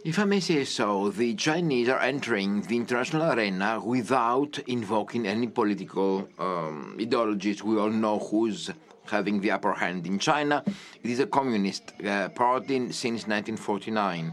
[0.05, 5.49] If I may say so, the Chinese are entering the international arena without invoking any
[5.49, 7.65] political um, ideologies.
[7.65, 8.71] We all know who's
[9.11, 10.07] having the upper hand.
[10.07, 10.63] In China,
[11.03, 14.33] it is a communist uh, party since 1949.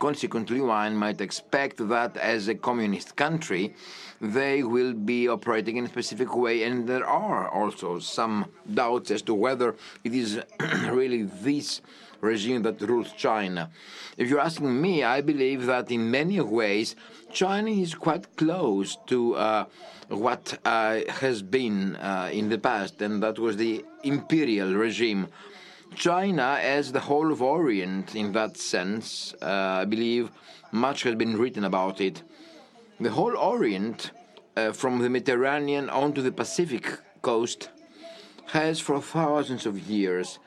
[0.00, 3.74] Consequently, one might expect that as a communist country,
[4.18, 9.20] they will be operating in a specific way, and there are also some doubts as
[9.20, 10.40] to whether it is
[10.88, 11.82] really this
[12.22, 13.68] regime that rules China.
[14.16, 16.96] If you're asking me, I believe that in many ways,
[17.30, 19.64] China is quite close to uh,
[20.08, 25.28] what uh, has been uh, in the past, and that was the imperial regime.
[25.94, 30.30] China, as the whole of Orient, in that sense, uh, I believe
[30.72, 32.22] much has been written about it.
[33.00, 34.10] The whole Orient,
[34.56, 37.70] uh, from the Mediterranean onto the Pacific coast,
[38.52, 40.38] has for thousands of years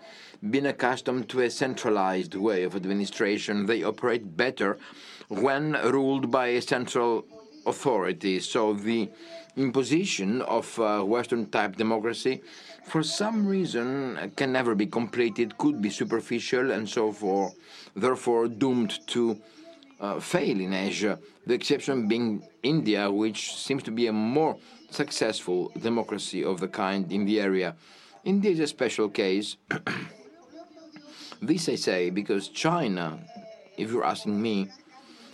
[0.49, 3.65] been accustomed to a centralized way of administration.
[3.65, 4.77] They operate better
[5.29, 7.25] when ruled by a central
[7.65, 8.39] authority.
[8.39, 9.09] So the
[9.55, 12.41] imposition of uh, Western type democracy,
[12.85, 17.55] for some reason, can never be completed, could be superficial, and so forth,
[17.95, 19.39] therefore doomed to
[19.99, 21.17] uh, fail in Asia.
[21.47, 24.57] The exception being India, which seems to be a more
[24.89, 27.75] successful democracy of the kind in the area.
[28.23, 29.57] India is a special case.
[31.41, 33.19] this I say because China,
[33.77, 34.69] if you're asking me,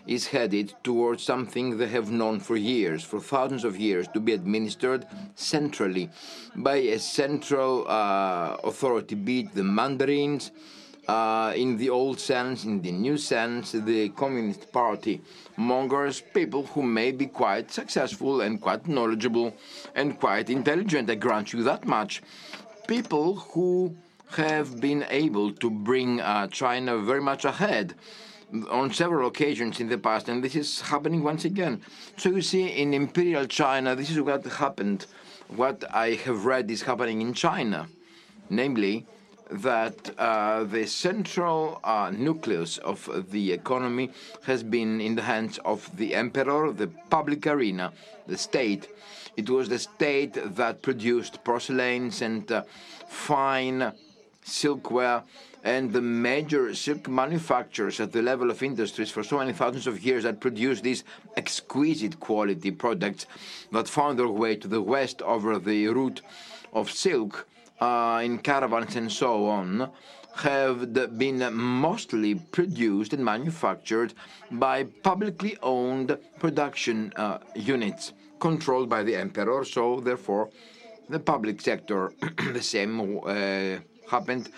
[0.10, 4.34] is headed towards something they have known for years, for thousands of years, to be
[4.34, 5.06] administered
[5.36, 6.10] centrally
[6.56, 10.50] by a central uh, authority, be it the Mandarins,
[11.08, 15.22] uh, in the old sense, in the new sense, the Communist Party
[15.58, 19.56] mongers, people who may be quite successful and quite knowledgeable
[19.94, 22.24] and quite intelligent, I grant you that much.
[22.88, 23.96] People who
[24.32, 27.94] have been able to bring uh, China very much ahead
[28.70, 31.82] on several occasions in the past, and this is happening once again.
[32.18, 35.06] So you see, in imperial China, this is what happened.
[35.48, 37.88] What I have read is happening in China,
[38.50, 39.06] namely
[39.52, 44.12] that uh, the central uh, nucleus of the economy
[44.44, 47.92] has been in the hands of the emperor, the public arena,
[48.28, 48.88] the state.
[49.38, 52.64] It was the state that produced porcelains and uh,
[53.08, 53.92] fine
[54.46, 55.24] silkware
[55.70, 60.04] and the major silk manufacturers at the level of industries for so many thousands of
[60.08, 61.04] years that produced these
[61.38, 63.28] exquisite quality products
[63.72, 66.22] that found their way to the west over the route
[66.74, 67.48] of silk
[67.82, 69.92] uh, in caravans and so on
[70.36, 70.78] have
[71.24, 74.14] been mostly produced and manufactured
[74.52, 80.50] by publicly owned production uh, units controlled by the emperor, so therefore
[81.10, 82.14] the public sector,
[82.54, 83.78] the same uh,
[84.10, 84.50] happened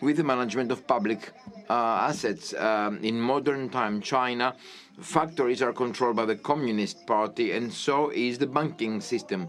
[0.00, 1.32] with the management of public
[1.68, 2.54] uh, assets.
[2.54, 4.56] Um, in modern time China,
[5.00, 9.48] factories are controlled by the Communist Party, and so is the banking system.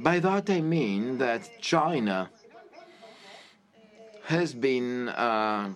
[0.00, 2.30] By that I mean that China
[4.24, 5.70] has been uh,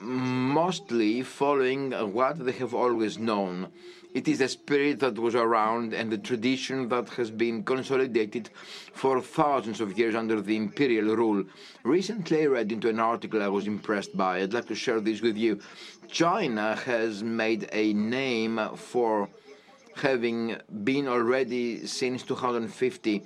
[0.00, 3.72] mostly following what they have always known
[4.14, 8.50] it is a spirit that was around and the tradition that has been consolidated
[8.92, 11.44] for thousands of years under the imperial rule.
[11.82, 14.40] Recently, I read into an article I was impressed by.
[14.40, 15.60] I'd like to share this with you.
[16.08, 19.28] China has made a name for
[19.96, 23.22] having been already since 250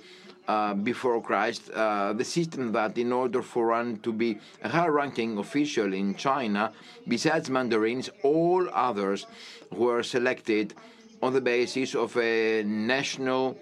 [0.47, 4.87] uh, before Christ, uh, the system that in order for one to be a high
[4.87, 6.71] ranking official in China,
[7.05, 9.25] besides Mandarins, all others
[9.71, 10.73] were selected
[11.21, 13.57] on the basis of a national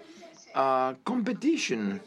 [0.54, 2.00] uh, competition.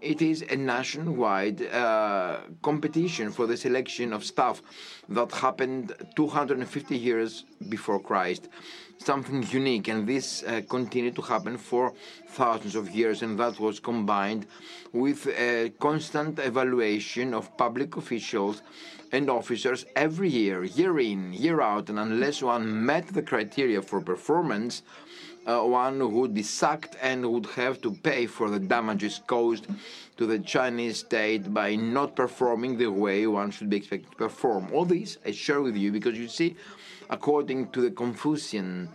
[0.00, 4.60] It is a nationwide uh, competition for the selection of staff
[5.08, 8.48] that happened 250 years before Christ.
[8.98, 11.94] Something unique, and this uh, continued to happen for
[12.28, 14.46] thousands of years, and that was combined
[14.92, 18.62] with a constant evaluation of public officials
[19.14, 24.00] and officers every year, year in, year out, and unless one met the criteria for
[24.00, 24.82] performance,
[25.46, 29.66] uh, one would be sacked and would have to pay for the damages caused
[30.16, 34.68] to the Chinese state by not performing the way one should be expected to perform.
[34.72, 36.56] All this I share with you because you see,
[37.08, 38.88] according to the Confucian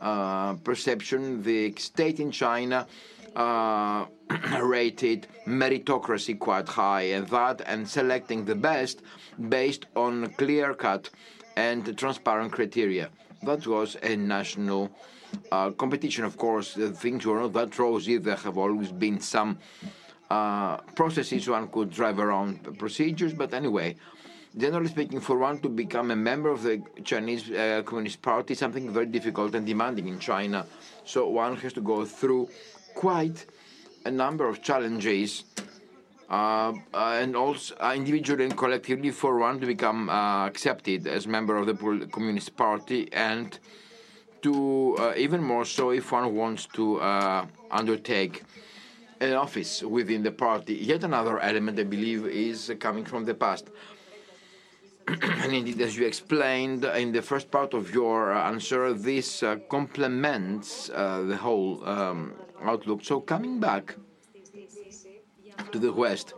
[0.00, 2.88] uh, perception, the state in China
[3.36, 4.06] uh,
[4.62, 9.02] rated meritocracy quite high, and that and selecting the best
[9.48, 11.10] based on clear cut
[11.56, 13.10] and transparent criteria.
[13.42, 14.90] That was a national
[15.50, 16.24] uh, competition.
[16.24, 18.18] Of course, things were not that rosy.
[18.18, 19.58] There have always been some
[20.30, 23.96] uh, processes one could drive around procedures, but anyway.
[24.56, 28.92] Generally speaking, for one to become a member of the Chinese uh, Communist Party, something
[28.92, 30.66] very difficult and demanding in China.
[31.04, 32.48] So one has to go through
[32.94, 33.46] quite
[34.04, 35.44] a number of challenges,
[36.28, 41.56] uh, and also uh, individually and collectively, for one to become uh, accepted as member
[41.56, 43.58] of the Communist Party, and
[44.42, 48.42] to uh, even more so if one wants to uh, undertake
[49.20, 50.74] an office within the party.
[50.74, 53.68] Yet another element, I believe, is coming from the past.
[55.08, 60.90] and indeed, as you explained in the first part of your answer, this uh, complements
[60.90, 62.32] uh, the whole um,
[62.62, 63.04] outlook.
[63.04, 63.96] So, coming back
[65.72, 66.34] to the West,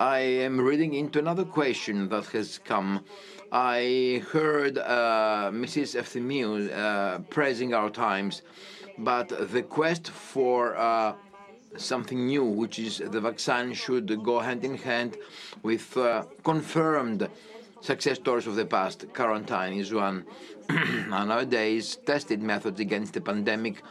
[0.00, 3.04] I am reading into another question that has come.
[3.50, 5.98] I heard uh, Mrs.
[5.98, 8.42] Efthymiou uh, praising our times,
[8.98, 11.14] but the quest for uh,
[11.76, 15.16] something new, which is the vaccine, should go hand in hand
[15.62, 17.28] with uh, confirmed
[17.80, 19.06] success stories of the past.
[19.14, 20.24] Quarantine is one.
[21.08, 23.82] Nowadays, tested methods against the pandemic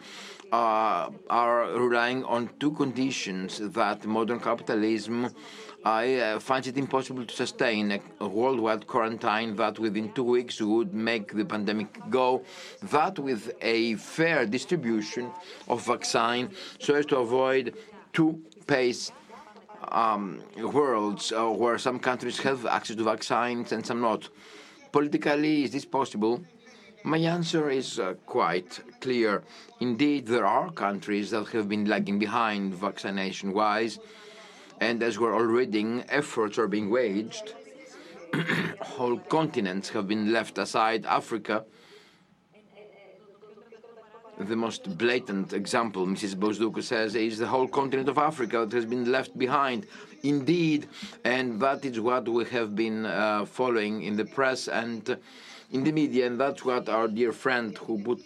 [0.51, 5.29] uh, are relying on two conditions that modern capitalism
[5.87, 10.59] I uh, find it impossible to sustain a, a, worldwide quarantine that within two weeks
[10.59, 12.43] would make the pandemic go,
[12.83, 15.31] that with a fair distribution
[15.69, 17.75] of vaccine so as to avoid
[18.11, 19.13] two pace
[19.89, 24.27] um, worlds uh, where some countries have access to vaccines and some not.
[24.91, 26.41] Politically, is this possible?
[27.07, 29.41] My answer is uh, quite clear.
[29.79, 33.97] Indeed, there are countries that have been lagging behind vaccination wise,
[34.81, 37.53] and as we're all reading, efforts are being waged.
[38.81, 41.05] Whole continents have been left aside.
[41.05, 41.63] Africa,
[44.37, 46.35] the most blatant example, Mrs.
[46.35, 49.87] Bousdoukou says, is the whole continent of Africa that has been left behind.
[50.23, 50.89] Indeed,
[51.23, 55.17] and that is what we have been uh, following in the press and
[55.71, 58.21] in the media, and that's what our dear friend who put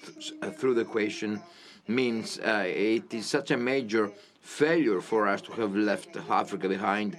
[0.58, 1.42] through the question
[1.88, 2.40] means.
[2.40, 4.12] Uh, it is such a major
[4.42, 7.18] failure for us to have left Africa behind.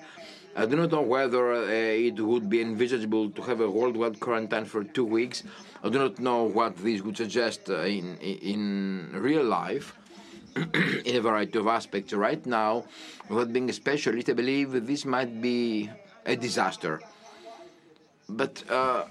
[0.55, 4.67] I do not know whether uh, it would be envisageable to have a worldwide quarantine
[4.67, 5.45] for two weeks.
[5.83, 9.97] I do not know what this would suggest uh, in in real life.
[11.07, 12.13] in a variety of aspects.
[12.13, 12.85] Right now,
[13.31, 15.89] without being a specialist, I believe this might be
[16.27, 17.01] a disaster.
[18.29, 19.05] But uh,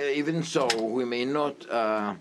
[0.00, 2.14] even so, we may not uh,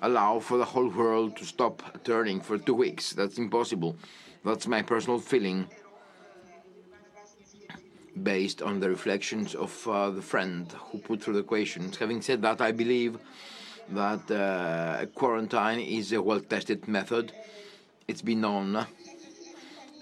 [0.00, 3.12] allow for the whole world to stop turning for two weeks.
[3.12, 3.96] That's impossible.
[4.44, 5.68] That's my personal feeling,
[8.22, 11.96] based on the reflections of uh, the friend who put through the questions.
[11.96, 13.18] Having said that, I believe
[13.90, 17.32] that uh, quarantine is a well-tested method.
[18.08, 18.86] It's been known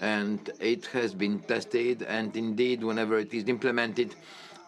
[0.01, 4.15] and it has been tested, and indeed, whenever it is implemented,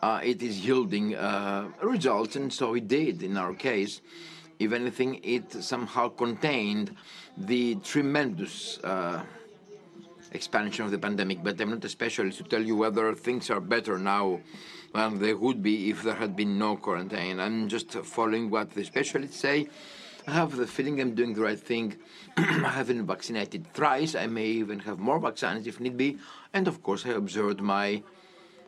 [0.04, 4.02] uh, it is yielding uh, results, and so it did in our case.
[4.60, 6.94] If anything, it somehow contained
[7.38, 9.24] the tremendous uh,
[10.34, 11.42] expansion of the pandemic.
[11.42, 14.42] But I'm not a specialist to tell you whether things are better now
[14.94, 17.40] than they would be if there had been no quarantine.
[17.40, 19.70] I'm just following what the specialists say.
[20.28, 21.96] I have the feeling I'm doing the right thing.
[22.38, 24.16] I have been vaccinated thrice.
[24.16, 26.18] I may even have more vaccines if need be.
[26.54, 28.04] And of course, I observed my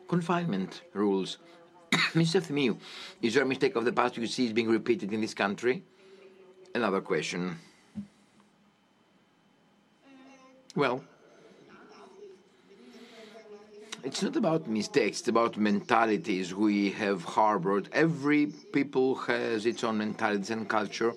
[0.08, 1.38] confinement rules.
[1.92, 2.40] Mr.
[2.40, 2.78] Thimiou,
[3.22, 5.82] is there a mistake of the past you see is being repeated in this country?
[6.74, 7.58] Another question.
[10.74, 11.02] Well,
[14.04, 17.88] it's not about mistakes, it's about mentalities we have harbored.
[17.92, 21.14] Every people has its own mentalities and culture.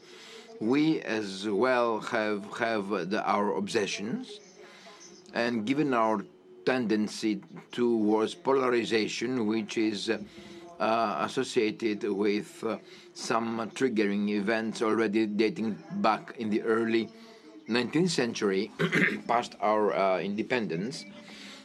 [0.61, 4.39] We as well have have the, our obsessions,
[5.33, 6.23] and given our
[6.65, 7.41] tendency
[7.71, 12.77] towards polarization, which is uh, associated with uh,
[13.13, 17.09] some triggering events already dating back in the early
[17.67, 18.71] 19th century,
[19.27, 21.05] past our uh, independence.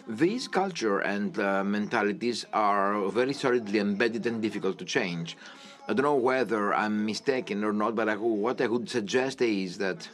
[0.06, 5.36] These culture and uh, mentalities are very solidly embedded and difficult to change.
[5.88, 9.78] I don't know whether I'm mistaken or not, but I, what I would suggest is
[9.78, 10.08] that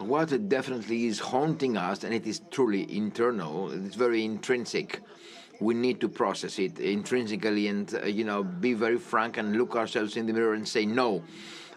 [0.00, 5.00] what definitely is haunting us, and it is truly internal, it's very intrinsic.
[5.60, 9.76] We need to process it intrinsically and, uh, you know, be very frank and look
[9.76, 11.22] ourselves in the mirror and say, no,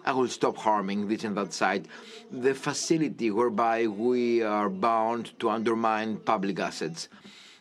[0.05, 1.89] I will stop harming this and that side.
[2.31, 7.09] The facility whereby we are bound to undermine public assets.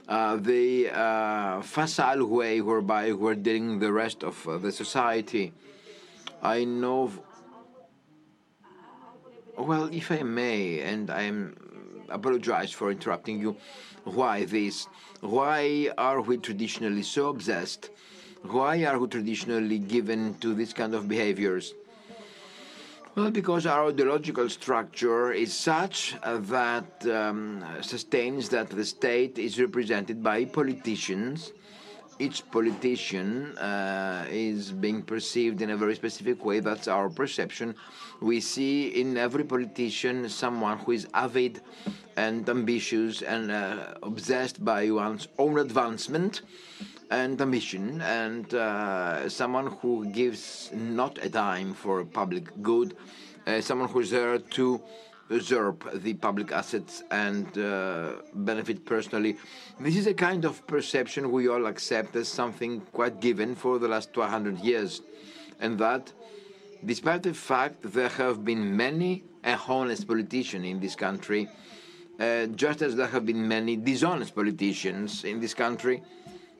[0.09, 5.53] Uh, the uh, facile way whereby we're dealing the rest of uh, the society.
[6.43, 7.11] I know
[9.63, 11.33] well, if I may, and I
[12.09, 13.57] apologize for interrupting you,
[14.05, 14.89] why this?
[15.21, 17.91] Why are we traditionally so obsessed?
[18.43, 21.75] Why are we traditionally given to this kind of behaviors?
[23.15, 30.23] Well, because our ideological structure is such that um, sustains that the state is represented
[30.23, 31.53] by politicians
[32.19, 36.61] each politician uh, is being perceived in a very specific way.
[36.61, 37.75] That's our perception.
[38.21, 41.61] We see in every politician someone who is avid
[42.17, 46.43] and ambitious and uh, obsessed by one's own advancement
[47.11, 52.97] and ambition, and uh, someone who gives not a dime for public good,
[53.47, 54.81] uh, someone who's there to
[55.31, 59.37] usurp the public assets and uh, benefit personally.
[59.81, 63.89] This is a kind of perception we all accept as something quite given for the
[63.89, 65.03] last 200 years,
[65.61, 66.13] and that,
[66.85, 69.25] despite the fact there have been many
[69.69, 71.49] honest politicians in this country,
[72.21, 76.03] uh, just as there have been many dishonest politicians in this country,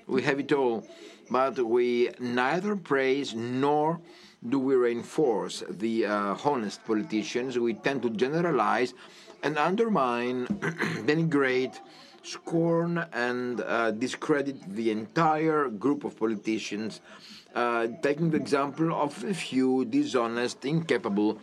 [0.07, 0.85] we have it all.
[1.31, 4.01] But we neither praise nor
[4.49, 7.59] do we reinforce the uh, honest politicians.
[7.59, 8.95] We tend to generalize
[9.43, 10.47] and undermine,
[11.07, 11.79] denigrate,
[12.23, 17.01] scorn, and uh, discredit the entire group of politicians,
[17.55, 21.39] uh, taking the example of a few dishonest, incapable.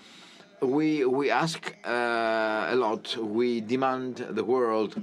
[0.62, 5.02] We, we ask uh, a lot, we demand the world.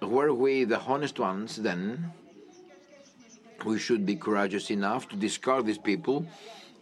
[0.00, 2.12] Were we the honest ones then?
[3.64, 6.26] We should be courageous enough to discard these people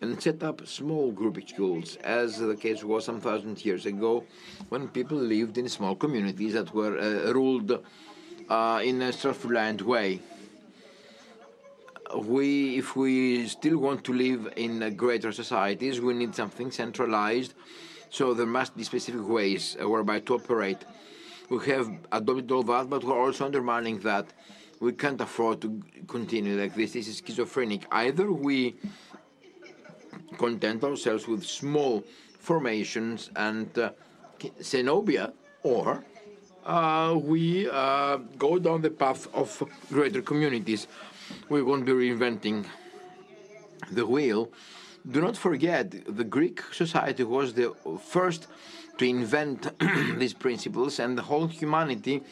[0.01, 4.25] and set up small group schools, as the case was some thousand years ago,
[4.71, 7.85] when people lived in small communities that were uh, ruled
[8.49, 10.21] uh, in a self-reliant way.
[12.17, 17.55] We, if we still want to live in greater societies, we need something centralized.
[18.09, 20.79] So there must be specific ways whereby to operate.
[21.49, 24.33] We have adopted all that, but we're also undermining that.
[24.81, 26.95] We can't afford to continue like this.
[26.95, 27.87] This is schizophrenic.
[27.93, 28.77] Either we
[30.39, 32.05] content ourselves with small
[32.39, 33.91] formations and uh,
[35.63, 36.05] or
[36.65, 40.87] uh, we uh, go down the path of greater communities.
[41.49, 42.67] We won't be reinventing
[43.91, 44.51] the wheel.
[45.11, 47.75] Do not forget, the Greek society was the
[48.05, 48.47] first
[48.99, 49.71] to invent
[50.19, 52.23] these principles, and the whole humanity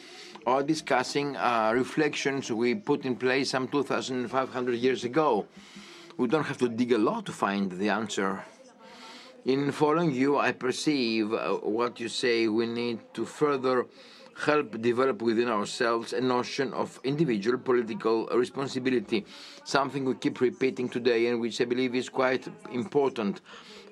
[0.45, 5.47] are discussing uh, reflections we put in place some 2,500 years ago.
[6.19, 8.43] We don't have to dig a lot to find the answer.
[9.45, 12.49] In following you, I perceive uh, what you say.
[12.49, 13.85] We need to further
[14.37, 19.25] help develop within ourselves a notion of individual political responsibility,
[19.63, 23.39] something we keep repeating today and which I believe is quite important.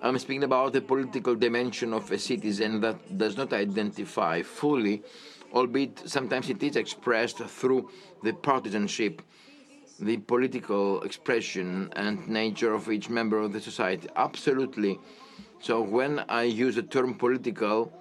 [0.02, 5.02] I'm speaking about the political dimension of a citizen that does not identify fully,
[5.54, 7.90] albeit sometimes it is expressed through
[8.22, 9.22] the partisanship
[10.00, 14.08] the political expression and nature of each member of the society.
[14.16, 15.00] Absolutely.
[15.60, 17.92] So when I use the term political,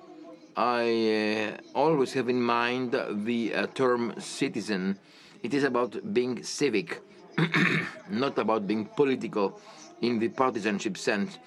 [0.56, 2.92] I uh, always have in mind
[3.24, 4.98] the uh, term citizen.
[5.42, 7.00] It is about being civic,
[8.10, 9.60] not about being political
[10.02, 11.38] in the partisanship sense.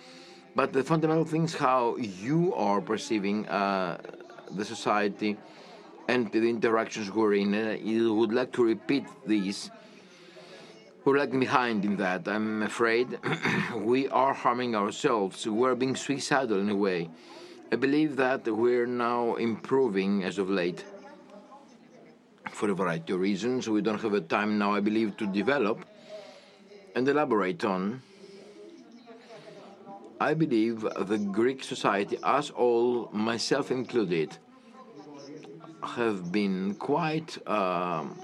[0.56, 3.98] But the fundamental thing is how you are perceiving uh,
[4.52, 5.38] the society
[6.08, 7.54] and the interactions we're in.
[7.54, 9.70] I would like to repeat these
[11.06, 12.28] we're lagging behind in that.
[12.28, 13.18] I'm afraid
[13.76, 15.48] we are harming ourselves.
[15.48, 17.10] We're being suicidal in a way.
[17.72, 20.84] I believe that we're now improving as of late
[22.52, 23.70] for a variety of reasons.
[23.70, 25.86] We don't have a time now, I believe, to develop
[26.96, 28.02] and elaborate on.
[30.20, 34.38] I believe the Greek society, us all, myself included,
[35.82, 37.38] have been quite.
[37.48, 38.18] Um,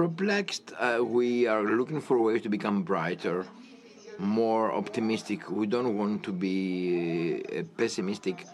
[0.00, 0.72] perplexed.
[0.78, 3.44] Uh, we are looking for ways to become brighter,
[4.18, 5.50] more optimistic.
[5.50, 8.46] We don't want to be uh, pessimistic.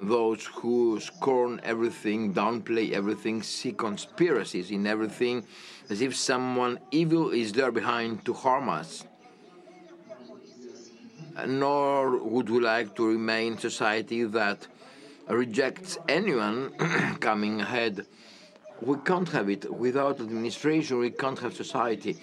[0.00, 5.44] Those who scorn everything, downplay everything, see conspiracies in everything,
[5.90, 9.04] as if someone evil is there behind to harm us.
[11.46, 14.66] Nor would we like to remain society that
[15.28, 16.70] rejects anyone
[17.20, 18.06] coming ahead
[18.80, 22.16] we can't have it without administration, we can't have society.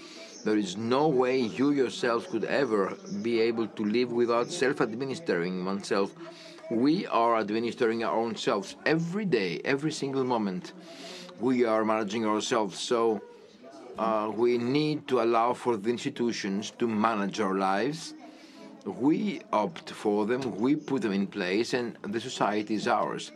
[0.43, 5.65] There is no way you yourself could ever be able to live without self administering
[5.65, 6.13] oneself.
[6.69, 10.73] We are administering our own selves every day, every single moment.
[11.39, 12.79] We are managing ourselves.
[12.79, 13.21] So
[13.97, 18.13] uh, we need to allow for the institutions to manage our lives.
[18.85, 23.31] We opt for them, we put them in place, and the society is ours.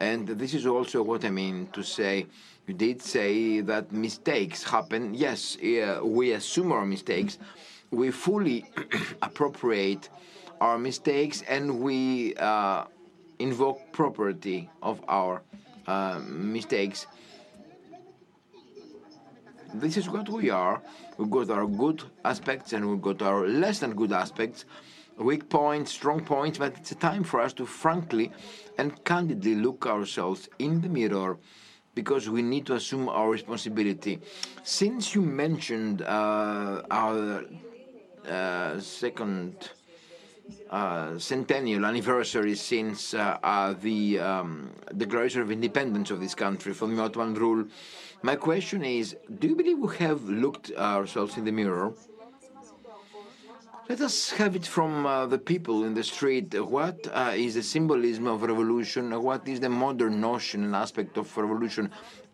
[0.00, 2.26] And this is also what I mean to say.
[2.66, 5.14] You did say that mistakes happen.
[5.14, 5.56] Yes,
[6.02, 7.38] we assume our mistakes.
[7.90, 8.66] We fully
[9.22, 10.08] appropriate
[10.60, 12.84] our mistakes and we uh,
[13.38, 15.42] invoke property of our
[15.86, 17.06] uh, mistakes.
[19.74, 20.82] This is what we are.
[21.18, 24.64] We've got our good aspects and we've got our less than good aspects
[25.18, 28.32] weak points, strong points, but it's a time for us to frankly
[28.78, 31.38] and candidly look ourselves in the mirror
[31.94, 34.20] because we need to assume our responsibility.
[34.62, 37.44] Since you mentioned uh, our
[38.28, 39.70] uh, second
[40.70, 46.94] uh, centennial anniversary since uh, uh, the um, Declaration of Independence of this country from
[46.94, 47.64] the Ottoman rule,
[48.22, 51.94] my question is: Do you believe we have looked ourselves in the mirror?
[53.88, 56.48] Let us have it from uh, the people in the street.
[56.76, 59.04] What uh, is the symbolism of revolution?
[59.28, 61.84] What is the modern notion and aspect of revolution?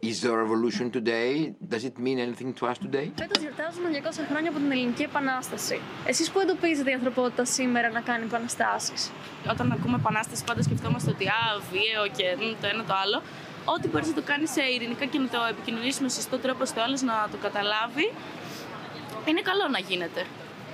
[0.00, 1.52] Is there a revolution today?
[1.72, 3.12] Does it mean anything to us today?
[3.18, 5.80] Φέτος γιορτάζουμε 200 χρόνια από την Ελληνική Επανάσταση.
[6.06, 9.10] Εσείς που εντοπίζετε η ανθρωπότητα σήμερα να κάνει επαναστάσεις;
[9.50, 13.22] Όταν ακούμε επανάσταση πάντα σκεφτόμαστε ότι α, βίαιο και το ένα το άλλο.
[13.64, 16.80] Ό,τι μπορείς να το κάνεις σε ειρηνικά και να το επικοινωνήσει με σωστό τρόπο στο
[16.80, 18.12] άλλος να το καταλάβει,
[19.28, 20.22] είναι καλό να γίνεται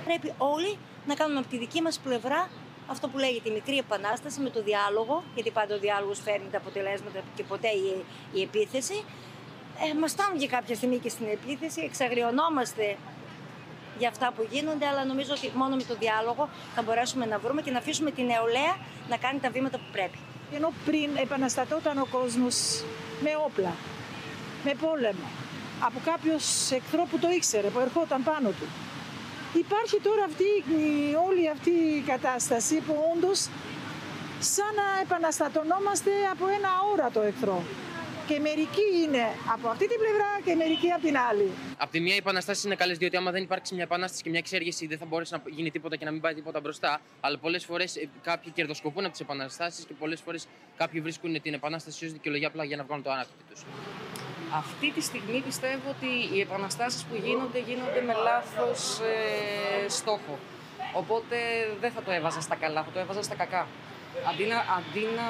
[0.09, 2.49] πρέπει όλοι να κάνουμε από τη δική μας πλευρά
[2.87, 6.57] αυτό που λέγεται η μικρή επανάσταση με το διάλογο, γιατί πάντα ο διάλογος φέρνει τα
[6.57, 8.97] αποτελέσματα και ποτέ η, η επίθεση.
[9.83, 12.97] Ε, Μας φτάνουν και κάποια στιγμή και στην επίθεση, εξαγριωνόμαστε
[13.97, 17.61] για αυτά που γίνονται, αλλά νομίζω ότι μόνο με το διάλογο θα μπορέσουμε να βρούμε
[17.61, 18.73] και να αφήσουμε την νεολαία
[19.09, 20.19] να κάνει τα βήματα που πρέπει.
[20.55, 22.55] Ενώ πριν επαναστατόταν ο κόσμος
[23.23, 23.73] με όπλα,
[24.65, 25.27] με πόλεμο,
[25.87, 26.33] από κάποιο
[26.77, 28.67] εχθρό που το ήξερε, που ερχόταν πάνω του.
[29.53, 30.45] Υπάρχει τώρα αυτή,
[31.27, 33.39] όλη αυτή η κατάσταση που όντως
[34.39, 37.63] σαν να επαναστατωνόμαστε από ένα αόρατο εχθρό.
[38.27, 39.23] Και μερικοί είναι
[39.53, 41.49] από αυτή την πλευρά και μερικοί από την άλλη.
[41.77, 44.39] Από τη μία, οι επαναστάσει είναι καλές, διότι άμα δεν υπάρξει μια επανάσταση και μια
[44.39, 47.01] εξέργεση, δεν θα μπορέσει να γίνει τίποτα και να μην πάει τίποτα μπροστά.
[47.19, 50.47] Αλλά πολλές φορές ε, κάποιοι κερδοσκοπούν από τις επαναστάσεις και πολλές φορές
[50.77, 53.61] κάποιοι βρίσκουν την επανάσταση ως δικαιολογία απλά για να βγάλουν το άνακτο τους.
[54.57, 60.39] Αυτή τη στιγμή πιστεύω ότι οι επαναστάσεις που γίνονται γίνονται με λάθος ε, στόχο.
[60.93, 61.35] Οπότε
[61.79, 63.67] δεν θα το έβαζα στα καλά, θα το έβαζα στα κακά.
[64.29, 65.25] Αντί να, αντί να,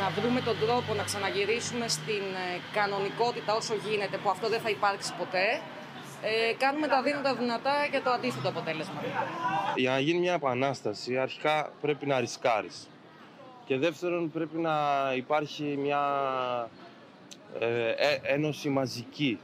[0.00, 4.70] να βρούμε τον τρόπο να ξαναγυρίσουμε στην ε, κανονικότητα όσο γίνεται, που αυτό δεν θα
[4.70, 5.60] υπάρξει ποτέ,
[6.22, 9.02] ε, κάνουμε τα δίνοντα δυνατά για το αντίθετο αποτέλεσμα.
[9.76, 12.88] Για να γίνει μια επανάσταση, αρχικά πρέπει να ρισκάρεις.
[13.64, 14.76] Και δεύτερον, πρέπει να
[15.16, 16.02] υπάρχει μια
[16.60, 16.87] ε, ε,
[18.22, 19.38] ένωση μαζική.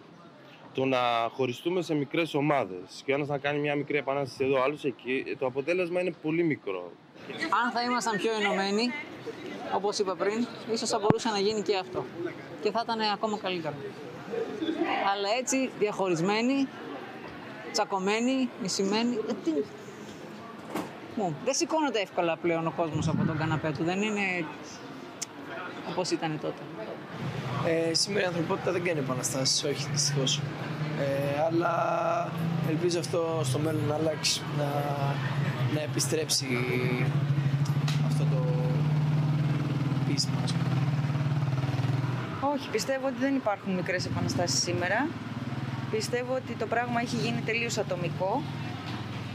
[0.74, 0.98] Το να
[1.32, 5.36] χωριστούμε σε μικρές ομάδες και ο ένας να κάνει μια μικρή επανάσταση εδώ, άλλος εκεί,
[5.38, 6.92] το αποτέλεσμα είναι πολύ μικρό.
[7.64, 8.90] Αν θα ήμασταν πιο ενωμένοι,
[9.74, 12.04] όπως είπα πριν, ίσως θα μπορούσε να γίνει και αυτό.
[12.62, 13.74] Και θα ήταν ακόμα καλύτερο.
[15.12, 16.68] Αλλά έτσι, διαχωρισμένοι,
[17.72, 19.50] τσακωμένοι, μισημένοι, ε, τι...
[21.16, 23.84] Μου, δεν σηκώνεται εύκολα πλέον ο κόσμος από τον καναπέ του.
[23.84, 24.44] Δεν είναι
[25.90, 26.62] όπως ήταν τότε.
[27.66, 30.40] Ε, σήμερα η ανθρωπότητα δεν κάνει επαναστάσεις, όχι δυστυχώς.
[31.00, 31.72] Ε, αλλά
[32.68, 34.64] ελπίζω αυτό στο μέλλον να αλλάξει, να,
[35.74, 36.46] να επιστρέψει
[38.06, 38.42] αυτό το
[40.06, 40.32] πείσμα.
[42.54, 45.08] Όχι, πιστεύω ότι δεν υπάρχουν μικρές επαναστάσεις σήμερα.
[45.90, 48.42] Πιστεύω ότι το πράγμα έχει γίνει τελείως ατομικό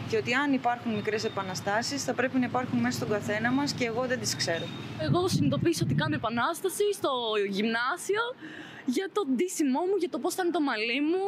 [0.10, 3.86] και ότι αν υπάρχουν μικρές επαναστάσεις θα πρέπει να υπάρχουν μέσα στον καθένα μας και
[3.86, 4.66] εγώ δεν τις ξέρω.
[4.99, 7.12] Εγώ συνειδητοποίησα ότι κάνω επανάσταση στο
[7.49, 8.24] γυμνάσιο
[8.86, 11.26] για το ντύσιμό μου, για το πώς θα είναι το μαλλί μου,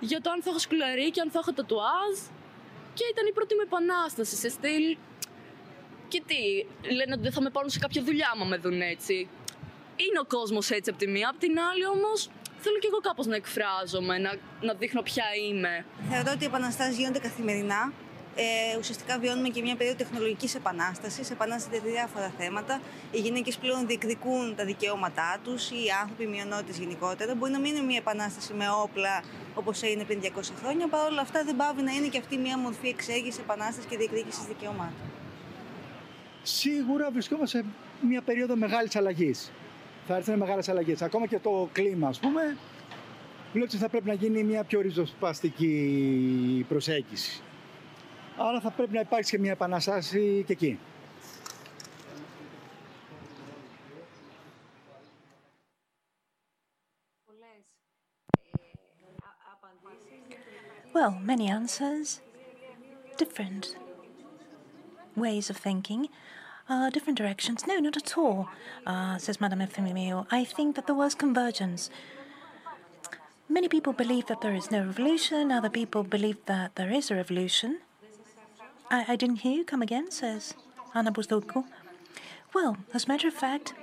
[0.00, 2.14] για το αν θα έχω σκουλαρί αν θα έχω τατουάζ.
[2.94, 4.96] Και ήταν η πρώτη μου επανάσταση σε στυλ.
[6.08, 6.40] Και τι,
[6.98, 9.28] λένε ότι δεν θα με πάρουν σε κάποια δουλειά μα με δουν έτσι.
[10.04, 13.26] Είναι ο κόσμος έτσι από τη μία, από την άλλη όμως θέλω και εγώ κάπως
[13.26, 14.30] να εκφράζομαι, να,
[14.60, 15.84] να δείχνω ποια είμαι.
[16.10, 17.92] Θεωρώ ότι οι επαναστάσεις γίνονται καθημερινά.
[18.38, 22.80] Ε, ουσιαστικά βιώνουμε και μια περίοδο τεχνολογικής επανάστασης, επανάσταση για διάφορα θέματα.
[23.12, 27.34] Οι γυναίκες πλέον διεκδικούν τα δικαιώματά τους, οι άνθρωποι, οι μειονότητες γενικότερα.
[27.34, 29.22] Μπορεί να μην είναι μια επανάσταση με όπλα
[29.54, 30.28] όπως έγινε πριν 200
[30.60, 33.96] χρόνια, παρ' όλα αυτά δεν πάβει να είναι και αυτή μια μορφή εξέγηση, επανάστασης και
[33.96, 35.06] διεκδίκησης δικαιωμάτων.
[36.42, 37.64] Σίγουρα βρισκόμαστε σε
[38.00, 39.52] μια περίοδο μεγάλης αλλαγής
[40.06, 41.02] θα έρθουν μεγάλες αλλαγές.
[41.02, 42.56] Ακόμα και το κλίμα, ας πούμε,
[43.52, 47.42] βλέπετε ότι θα πρέπει να γίνει μια πιο ριζοσπαστική προσέγγιση.
[48.36, 50.78] Άρα θα πρέπει να υπάρξει και μια επαναστάση και εκεί.
[60.98, 62.08] Well, many answers,
[63.18, 63.76] different
[65.14, 66.02] ways of thinking.
[66.68, 67.64] Uh, different directions.
[67.66, 68.48] No, not at all,
[68.86, 70.26] uh, says Madame Efthymiou.
[70.32, 71.90] I think that there was convergence.
[73.48, 77.14] Many people believe that there is no revolution, other people believe that there is a
[77.14, 77.78] revolution.
[78.90, 80.54] I, I didn't hear you come again, says
[80.92, 81.64] Anna Bousdoukou.
[82.52, 83.74] Well, as a matter of fact,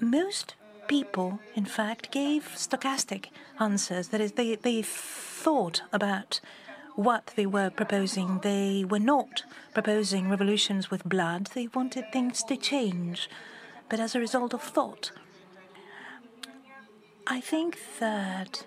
[0.00, 0.56] most
[0.88, 3.26] people, in fact, gave stochastic
[3.60, 4.08] answers.
[4.08, 6.40] That is, they, they thought about
[6.94, 8.40] what they were proposing.
[8.42, 13.28] They were not proposing revolutions with blood, they wanted things to change,
[13.88, 15.10] but as a result of thought.
[17.26, 18.66] I think that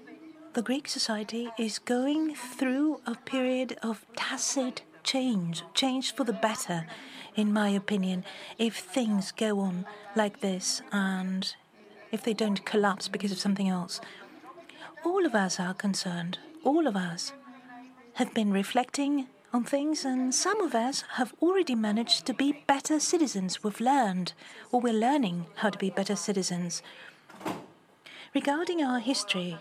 [0.53, 6.85] the Greek society is going through a period of tacit change, change for the better,
[7.35, 8.25] in my opinion,
[8.57, 11.55] if things go on like this and
[12.11, 14.01] if they don't collapse because of something else.
[15.05, 16.39] all of us are concerned.
[16.63, 17.31] All of us
[18.17, 22.99] have been reflecting on things, and some of us have already managed to be better
[22.99, 23.63] citizens.
[23.63, 24.33] We've learned,
[24.71, 26.81] or we're learning, how to be better citizens.
[28.33, 29.59] Regarding our history,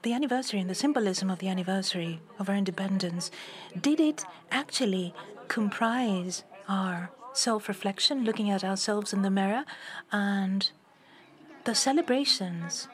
[0.00, 3.30] the anniversary and the symbolism of the anniversary of our independence,
[3.78, 5.12] did it actually
[5.48, 9.64] comprise our self reflection, looking at ourselves in the mirror,
[10.10, 10.70] and
[11.64, 12.88] the celebrations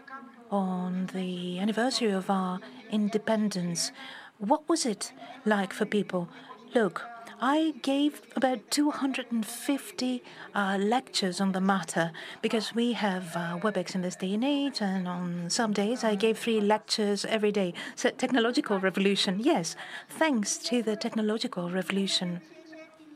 [0.50, 2.60] on the anniversary of our
[2.90, 3.92] independence?
[4.38, 5.12] What was it
[5.44, 6.28] like for people?
[6.74, 7.02] Look,
[7.42, 10.22] I gave about 250
[10.54, 12.12] uh, lectures on the matter
[12.42, 16.16] because we have uh, WebEx in this day and age, and on some days I
[16.16, 17.72] gave three lectures every day.
[17.96, 19.74] So, technological revolution, yes,
[20.08, 22.42] thanks to the technological revolution.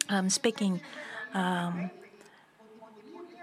[0.09, 0.81] I'm speaking,
[1.35, 1.91] um,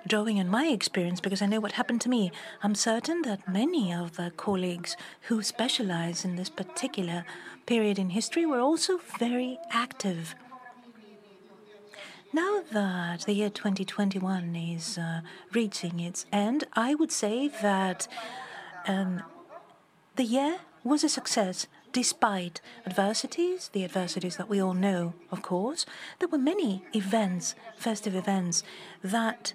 [0.08, 2.32] drawing on my experience because I know what happened to me.
[2.64, 7.26] I'm certain that many of the colleagues who specialize in this particular
[7.66, 10.36] period in history were also very active.
[12.34, 15.22] Now that the year 2021 is uh,
[15.52, 18.08] reaching its end, I would say that
[18.88, 19.22] um,
[20.16, 25.86] the year was a success despite adversities, the adversities that we all know, of course.
[26.20, 28.64] There were many events, festive events,
[29.04, 29.54] that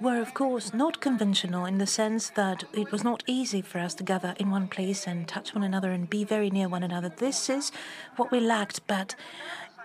[0.00, 3.94] were, of course, not conventional in the sense that it was not easy for us
[3.94, 7.10] to gather in one place and touch one another and be very near one another.
[7.10, 7.70] This is
[8.16, 9.14] what we lacked, but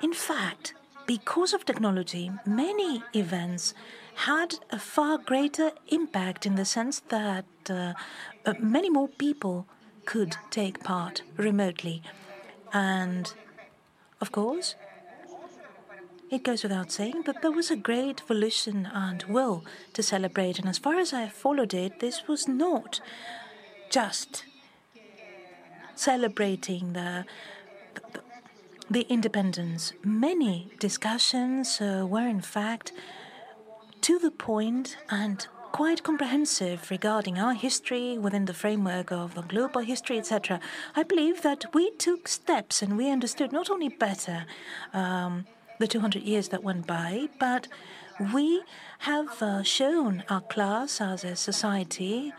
[0.01, 0.73] in fact,
[1.05, 3.73] because of technology, many events
[4.15, 7.93] had a far greater impact in the sense that uh,
[8.45, 9.67] uh, many more people
[10.05, 12.01] could take part remotely.
[12.73, 13.33] And
[14.21, 14.75] of course,
[16.31, 20.59] it goes without saying that there was a great volition and will to celebrate.
[20.59, 22.99] And as far as I followed it, this was not
[23.89, 24.45] just
[25.95, 27.25] celebrating the
[28.89, 29.93] the independence.
[30.03, 32.91] Many discussions uh, were, in fact,
[34.01, 40.17] to the point and quite comprehensive regarding our history within the framework of global history,
[40.17, 40.57] etc.
[40.95, 44.45] I believe that we took steps and we understood not only better
[44.93, 45.45] um,
[45.77, 47.67] the 200 years that went by, but
[48.33, 48.63] we
[48.99, 52.31] have uh, shown our class as a society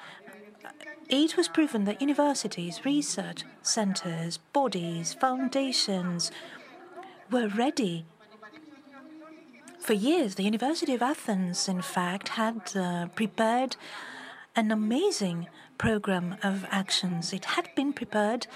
[1.11, 6.32] it was proven that universities, research centres, bodies, foundations
[7.30, 8.07] were ready.
[9.87, 13.76] For years, the University of Athens, in fact, had uh, prepared
[14.57, 15.47] an amazing
[15.78, 17.32] program of actions.
[17.32, 18.49] It had been prepared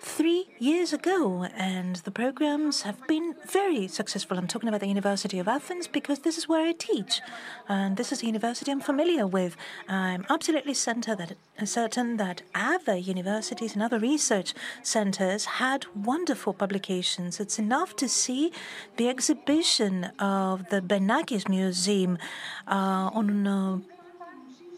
[0.00, 4.38] three years ago, and the programs have been very successful.
[4.38, 7.20] I'm talking about the University of Athens because this is where I teach,
[7.68, 9.56] and this is a university I'm familiar with.
[9.88, 17.40] I'm absolutely certain that other universities and other research centers had wonderful publications.
[17.40, 18.52] It's enough to see
[18.96, 22.18] the exhibition of the Benakis Museum
[22.66, 23.46] uh, on.
[23.46, 23.78] Uh,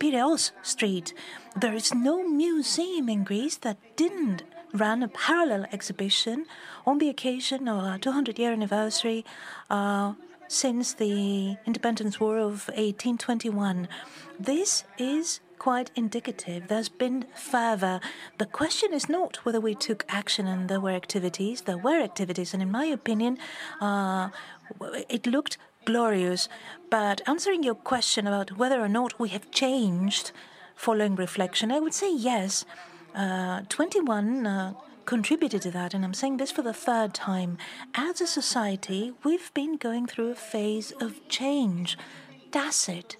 [0.00, 1.12] Piraeus Street.
[1.54, 6.46] There is no museum in Greece that didn't ran a parallel exhibition
[6.86, 9.24] on the occasion of our 200 year anniversary
[9.68, 10.14] uh,
[10.48, 13.88] since the independence war of 1821.
[14.38, 16.68] This is quite indicative.
[16.68, 18.00] There's been fervor.
[18.38, 21.62] The question is not whether we took action and there were activities.
[21.62, 23.38] There were activities, and in my opinion,
[23.80, 24.30] uh,
[25.08, 26.48] it looked glorious.
[26.90, 30.32] But answering your question about whether or not we have changed
[30.74, 32.64] following reflection, I would say yes.
[33.14, 37.58] Uh, 21 uh, contributed to that, and I'm saying this for the third time.
[37.94, 41.98] As a society, we've been going through a phase of change,
[42.52, 43.16] tacit,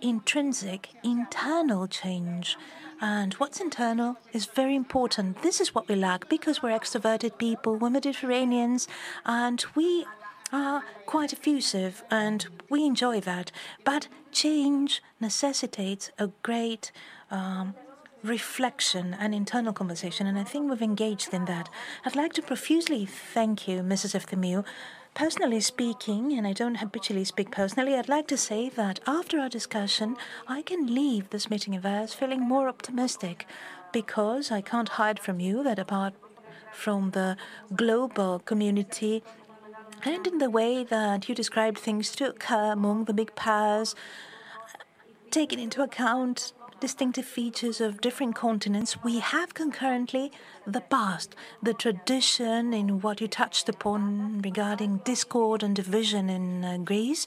[0.00, 2.56] intrinsic, internal change.
[3.00, 5.42] And what's internal is very important.
[5.42, 8.88] This is what we lack because we're extroverted people, we're Mediterraneans,
[9.24, 10.06] and we
[10.52, 13.52] are quite effusive and we enjoy that.
[13.84, 16.90] But change necessitates a great
[17.30, 17.74] um,
[18.28, 21.68] reflection and internal conversation, and I think we've engaged in that.
[22.04, 24.14] I'd like to profusely thank you, Mrs.
[24.14, 24.64] Efthymiou.
[25.14, 29.48] Personally speaking, and I don't habitually speak personally, I'd like to say that after our
[29.48, 30.16] discussion,
[30.46, 33.46] I can leave this meeting of ours feeling more optimistic
[33.92, 36.12] because I can't hide from you that apart
[36.70, 37.36] from the
[37.74, 39.22] global community
[40.04, 43.94] and in the way that you described things to occur uh, among the big powers,
[45.30, 50.30] taking into account distinctive features of different continents, we have concurrently
[50.66, 56.76] the past, the tradition in what you touched upon regarding discord and division in uh,
[56.78, 57.26] Greece,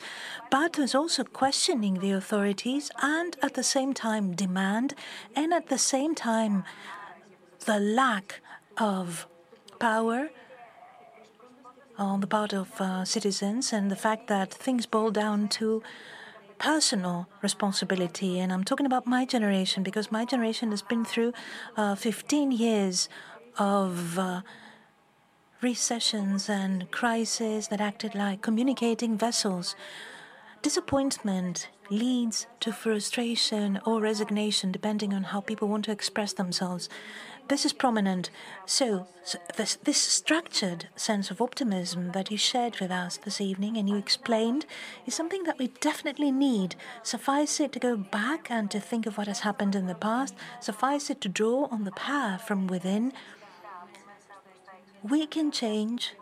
[0.52, 4.94] but there's also questioning the authorities and at the same time demand,
[5.36, 6.64] and at the same time
[7.66, 8.42] the lack
[8.78, 9.28] of
[9.80, 10.30] power
[11.98, 15.84] on the part of uh, citizens and the fact that things boil down to
[16.60, 18.40] personal responsibility.
[18.40, 21.34] And I'm talking about my generation because my generation has been through
[21.76, 23.10] uh, 15 years
[23.58, 24.42] of uh,
[25.62, 29.76] recessions and crises that acted like communicating vessels.
[30.62, 36.90] Disappointment leads to frustration or resignation, depending on how people want to express themselves.
[37.50, 38.30] This is prominent.
[38.68, 43.76] So, so this, this structured sense of optimism that you shared with us this evening
[43.76, 44.68] and you explained
[45.08, 46.76] is something that we definitely need.
[47.02, 50.36] Suffice it to go back and to think of what has happened in the past,
[50.60, 53.14] suffice it to draw on the power from within.
[55.02, 56.14] We can change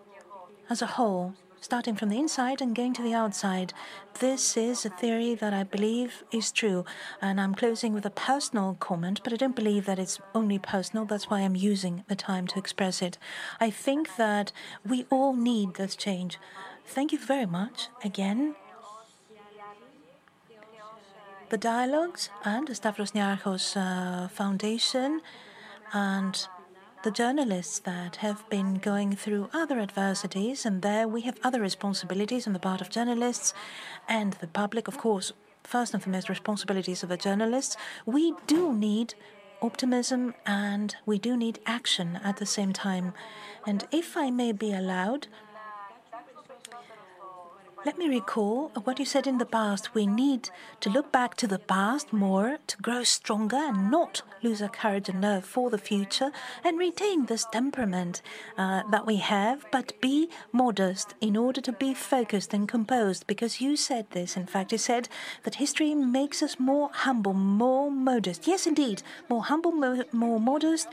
[0.70, 3.74] as a whole starting from the inside and going to the outside.
[4.20, 6.86] This is a theory that I believe is true.
[7.22, 11.06] And I'm closing with a personal comment, but I don't believe that it's only personal.
[11.06, 13.18] That's why I'm using the time to express it.
[13.60, 14.52] I think that
[14.86, 16.38] we all need this change.
[16.86, 18.56] Thank you very much again.
[21.50, 25.22] The dialogues and the Stavros Niarchos uh, Foundation
[25.94, 26.48] and
[27.08, 32.46] the journalists that have been going through other adversities, and there we have other responsibilities
[32.46, 33.54] on the part of journalists
[34.10, 35.32] and the public, of course,
[35.64, 37.78] first and foremost, responsibilities of the journalists.
[38.06, 39.14] We do need
[39.62, 43.14] optimism and we do need action at the same time.
[43.66, 45.28] And if I may be allowed,
[47.88, 49.96] let me recall what you said in the past.
[49.96, 50.50] We need
[50.82, 55.08] to look back to the past more to grow stronger and not lose our courage
[55.08, 56.32] and nerve for the future
[56.66, 58.22] and retain this temperament
[58.58, 63.26] uh, that we have, but be modest in order to be focused and composed.
[63.26, 65.08] Because you said this, in fact, you said
[65.44, 68.48] that history makes us more humble, more modest.
[68.48, 70.90] Yes, indeed, more humble, more, more modest,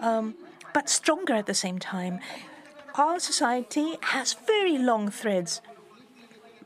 [0.00, 0.36] um,
[0.72, 2.18] but stronger at the same time.
[2.94, 5.60] Our society has very long threads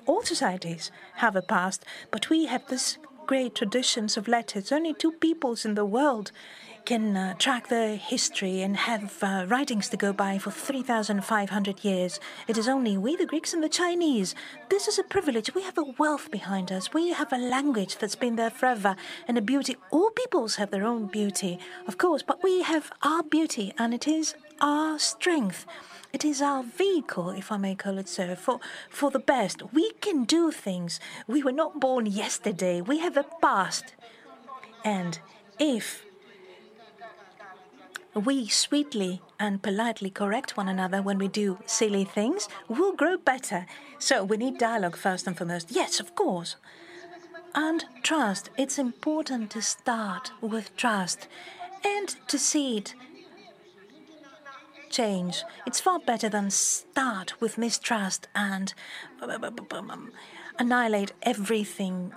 [0.07, 4.70] all societies have a past, but we have this great traditions of letters.
[4.70, 6.30] Only two peoples in the world
[6.84, 12.20] can uh, track their history and have uh, writings to go by for 3,500 years.
[12.46, 14.34] It is only we, the Greeks, and the Chinese.
[14.68, 15.55] This is a privilege.
[15.55, 16.92] We have a wealth behind us.
[16.92, 18.96] We have a language that's been there forever
[19.26, 19.76] and a beauty.
[19.90, 24.07] All peoples have their own beauty, of course, but we have our beauty, and it
[24.07, 25.64] is our strength.
[26.14, 29.72] It is our vehicle, if I may call it so, for, for the best.
[29.72, 31.00] We can do things.
[31.26, 32.80] We were not born yesterday.
[32.80, 33.94] We have a past.
[34.84, 35.18] And
[35.58, 36.04] if
[38.14, 43.66] we sweetly and politely correct one another when we do silly things, we'll grow better.
[43.98, 45.72] So we need dialogue first and foremost.
[45.72, 46.54] Yes, of course.
[47.56, 48.50] And trust.
[48.56, 51.26] It's important to start with trust
[51.84, 52.94] and to see it
[54.95, 55.42] change.
[55.66, 58.72] It's far better than start with mistrust and
[59.20, 60.12] um, um, um,
[60.59, 62.12] annihilate everything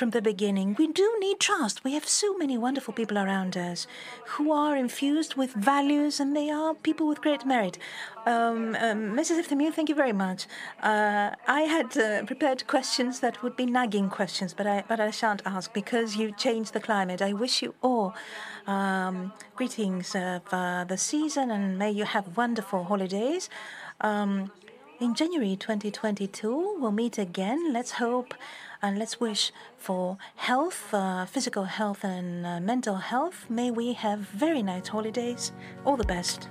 [0.00, 0.74] from the beginning.
[0.78, 1.84] We do need trust.
[1.84, 3.86] We have so many wonderful people around us
[4.32, 7.76] who are infused with values and they are people with great merit.
[8.24, 9.36] Um, um, Mrs.
[9.42, 10.46] Efthymiou, thank you very much.
[10.82, 15.10] Uh, I had uh, prepared questions that would be nagging questions, but I, but I
[15.10, 17.20] shan't ask because you changed the climate.
[17.20, 18.14] I wish you all
[18.66, 23.50] um, greetings of uh, the season and may you have wonderful holidays.
[24.00, 24.50] Um,
[24.98, 27.72] in January 2022, we'll meet again.
[27.72, 28.32] Let's hope
[28.82, 33.46] and let's wish for health, uh, physical health, and uh, mental health.
[33.48, 35.52] May we have very nice holidays.
[35.84, 36.48] All the best.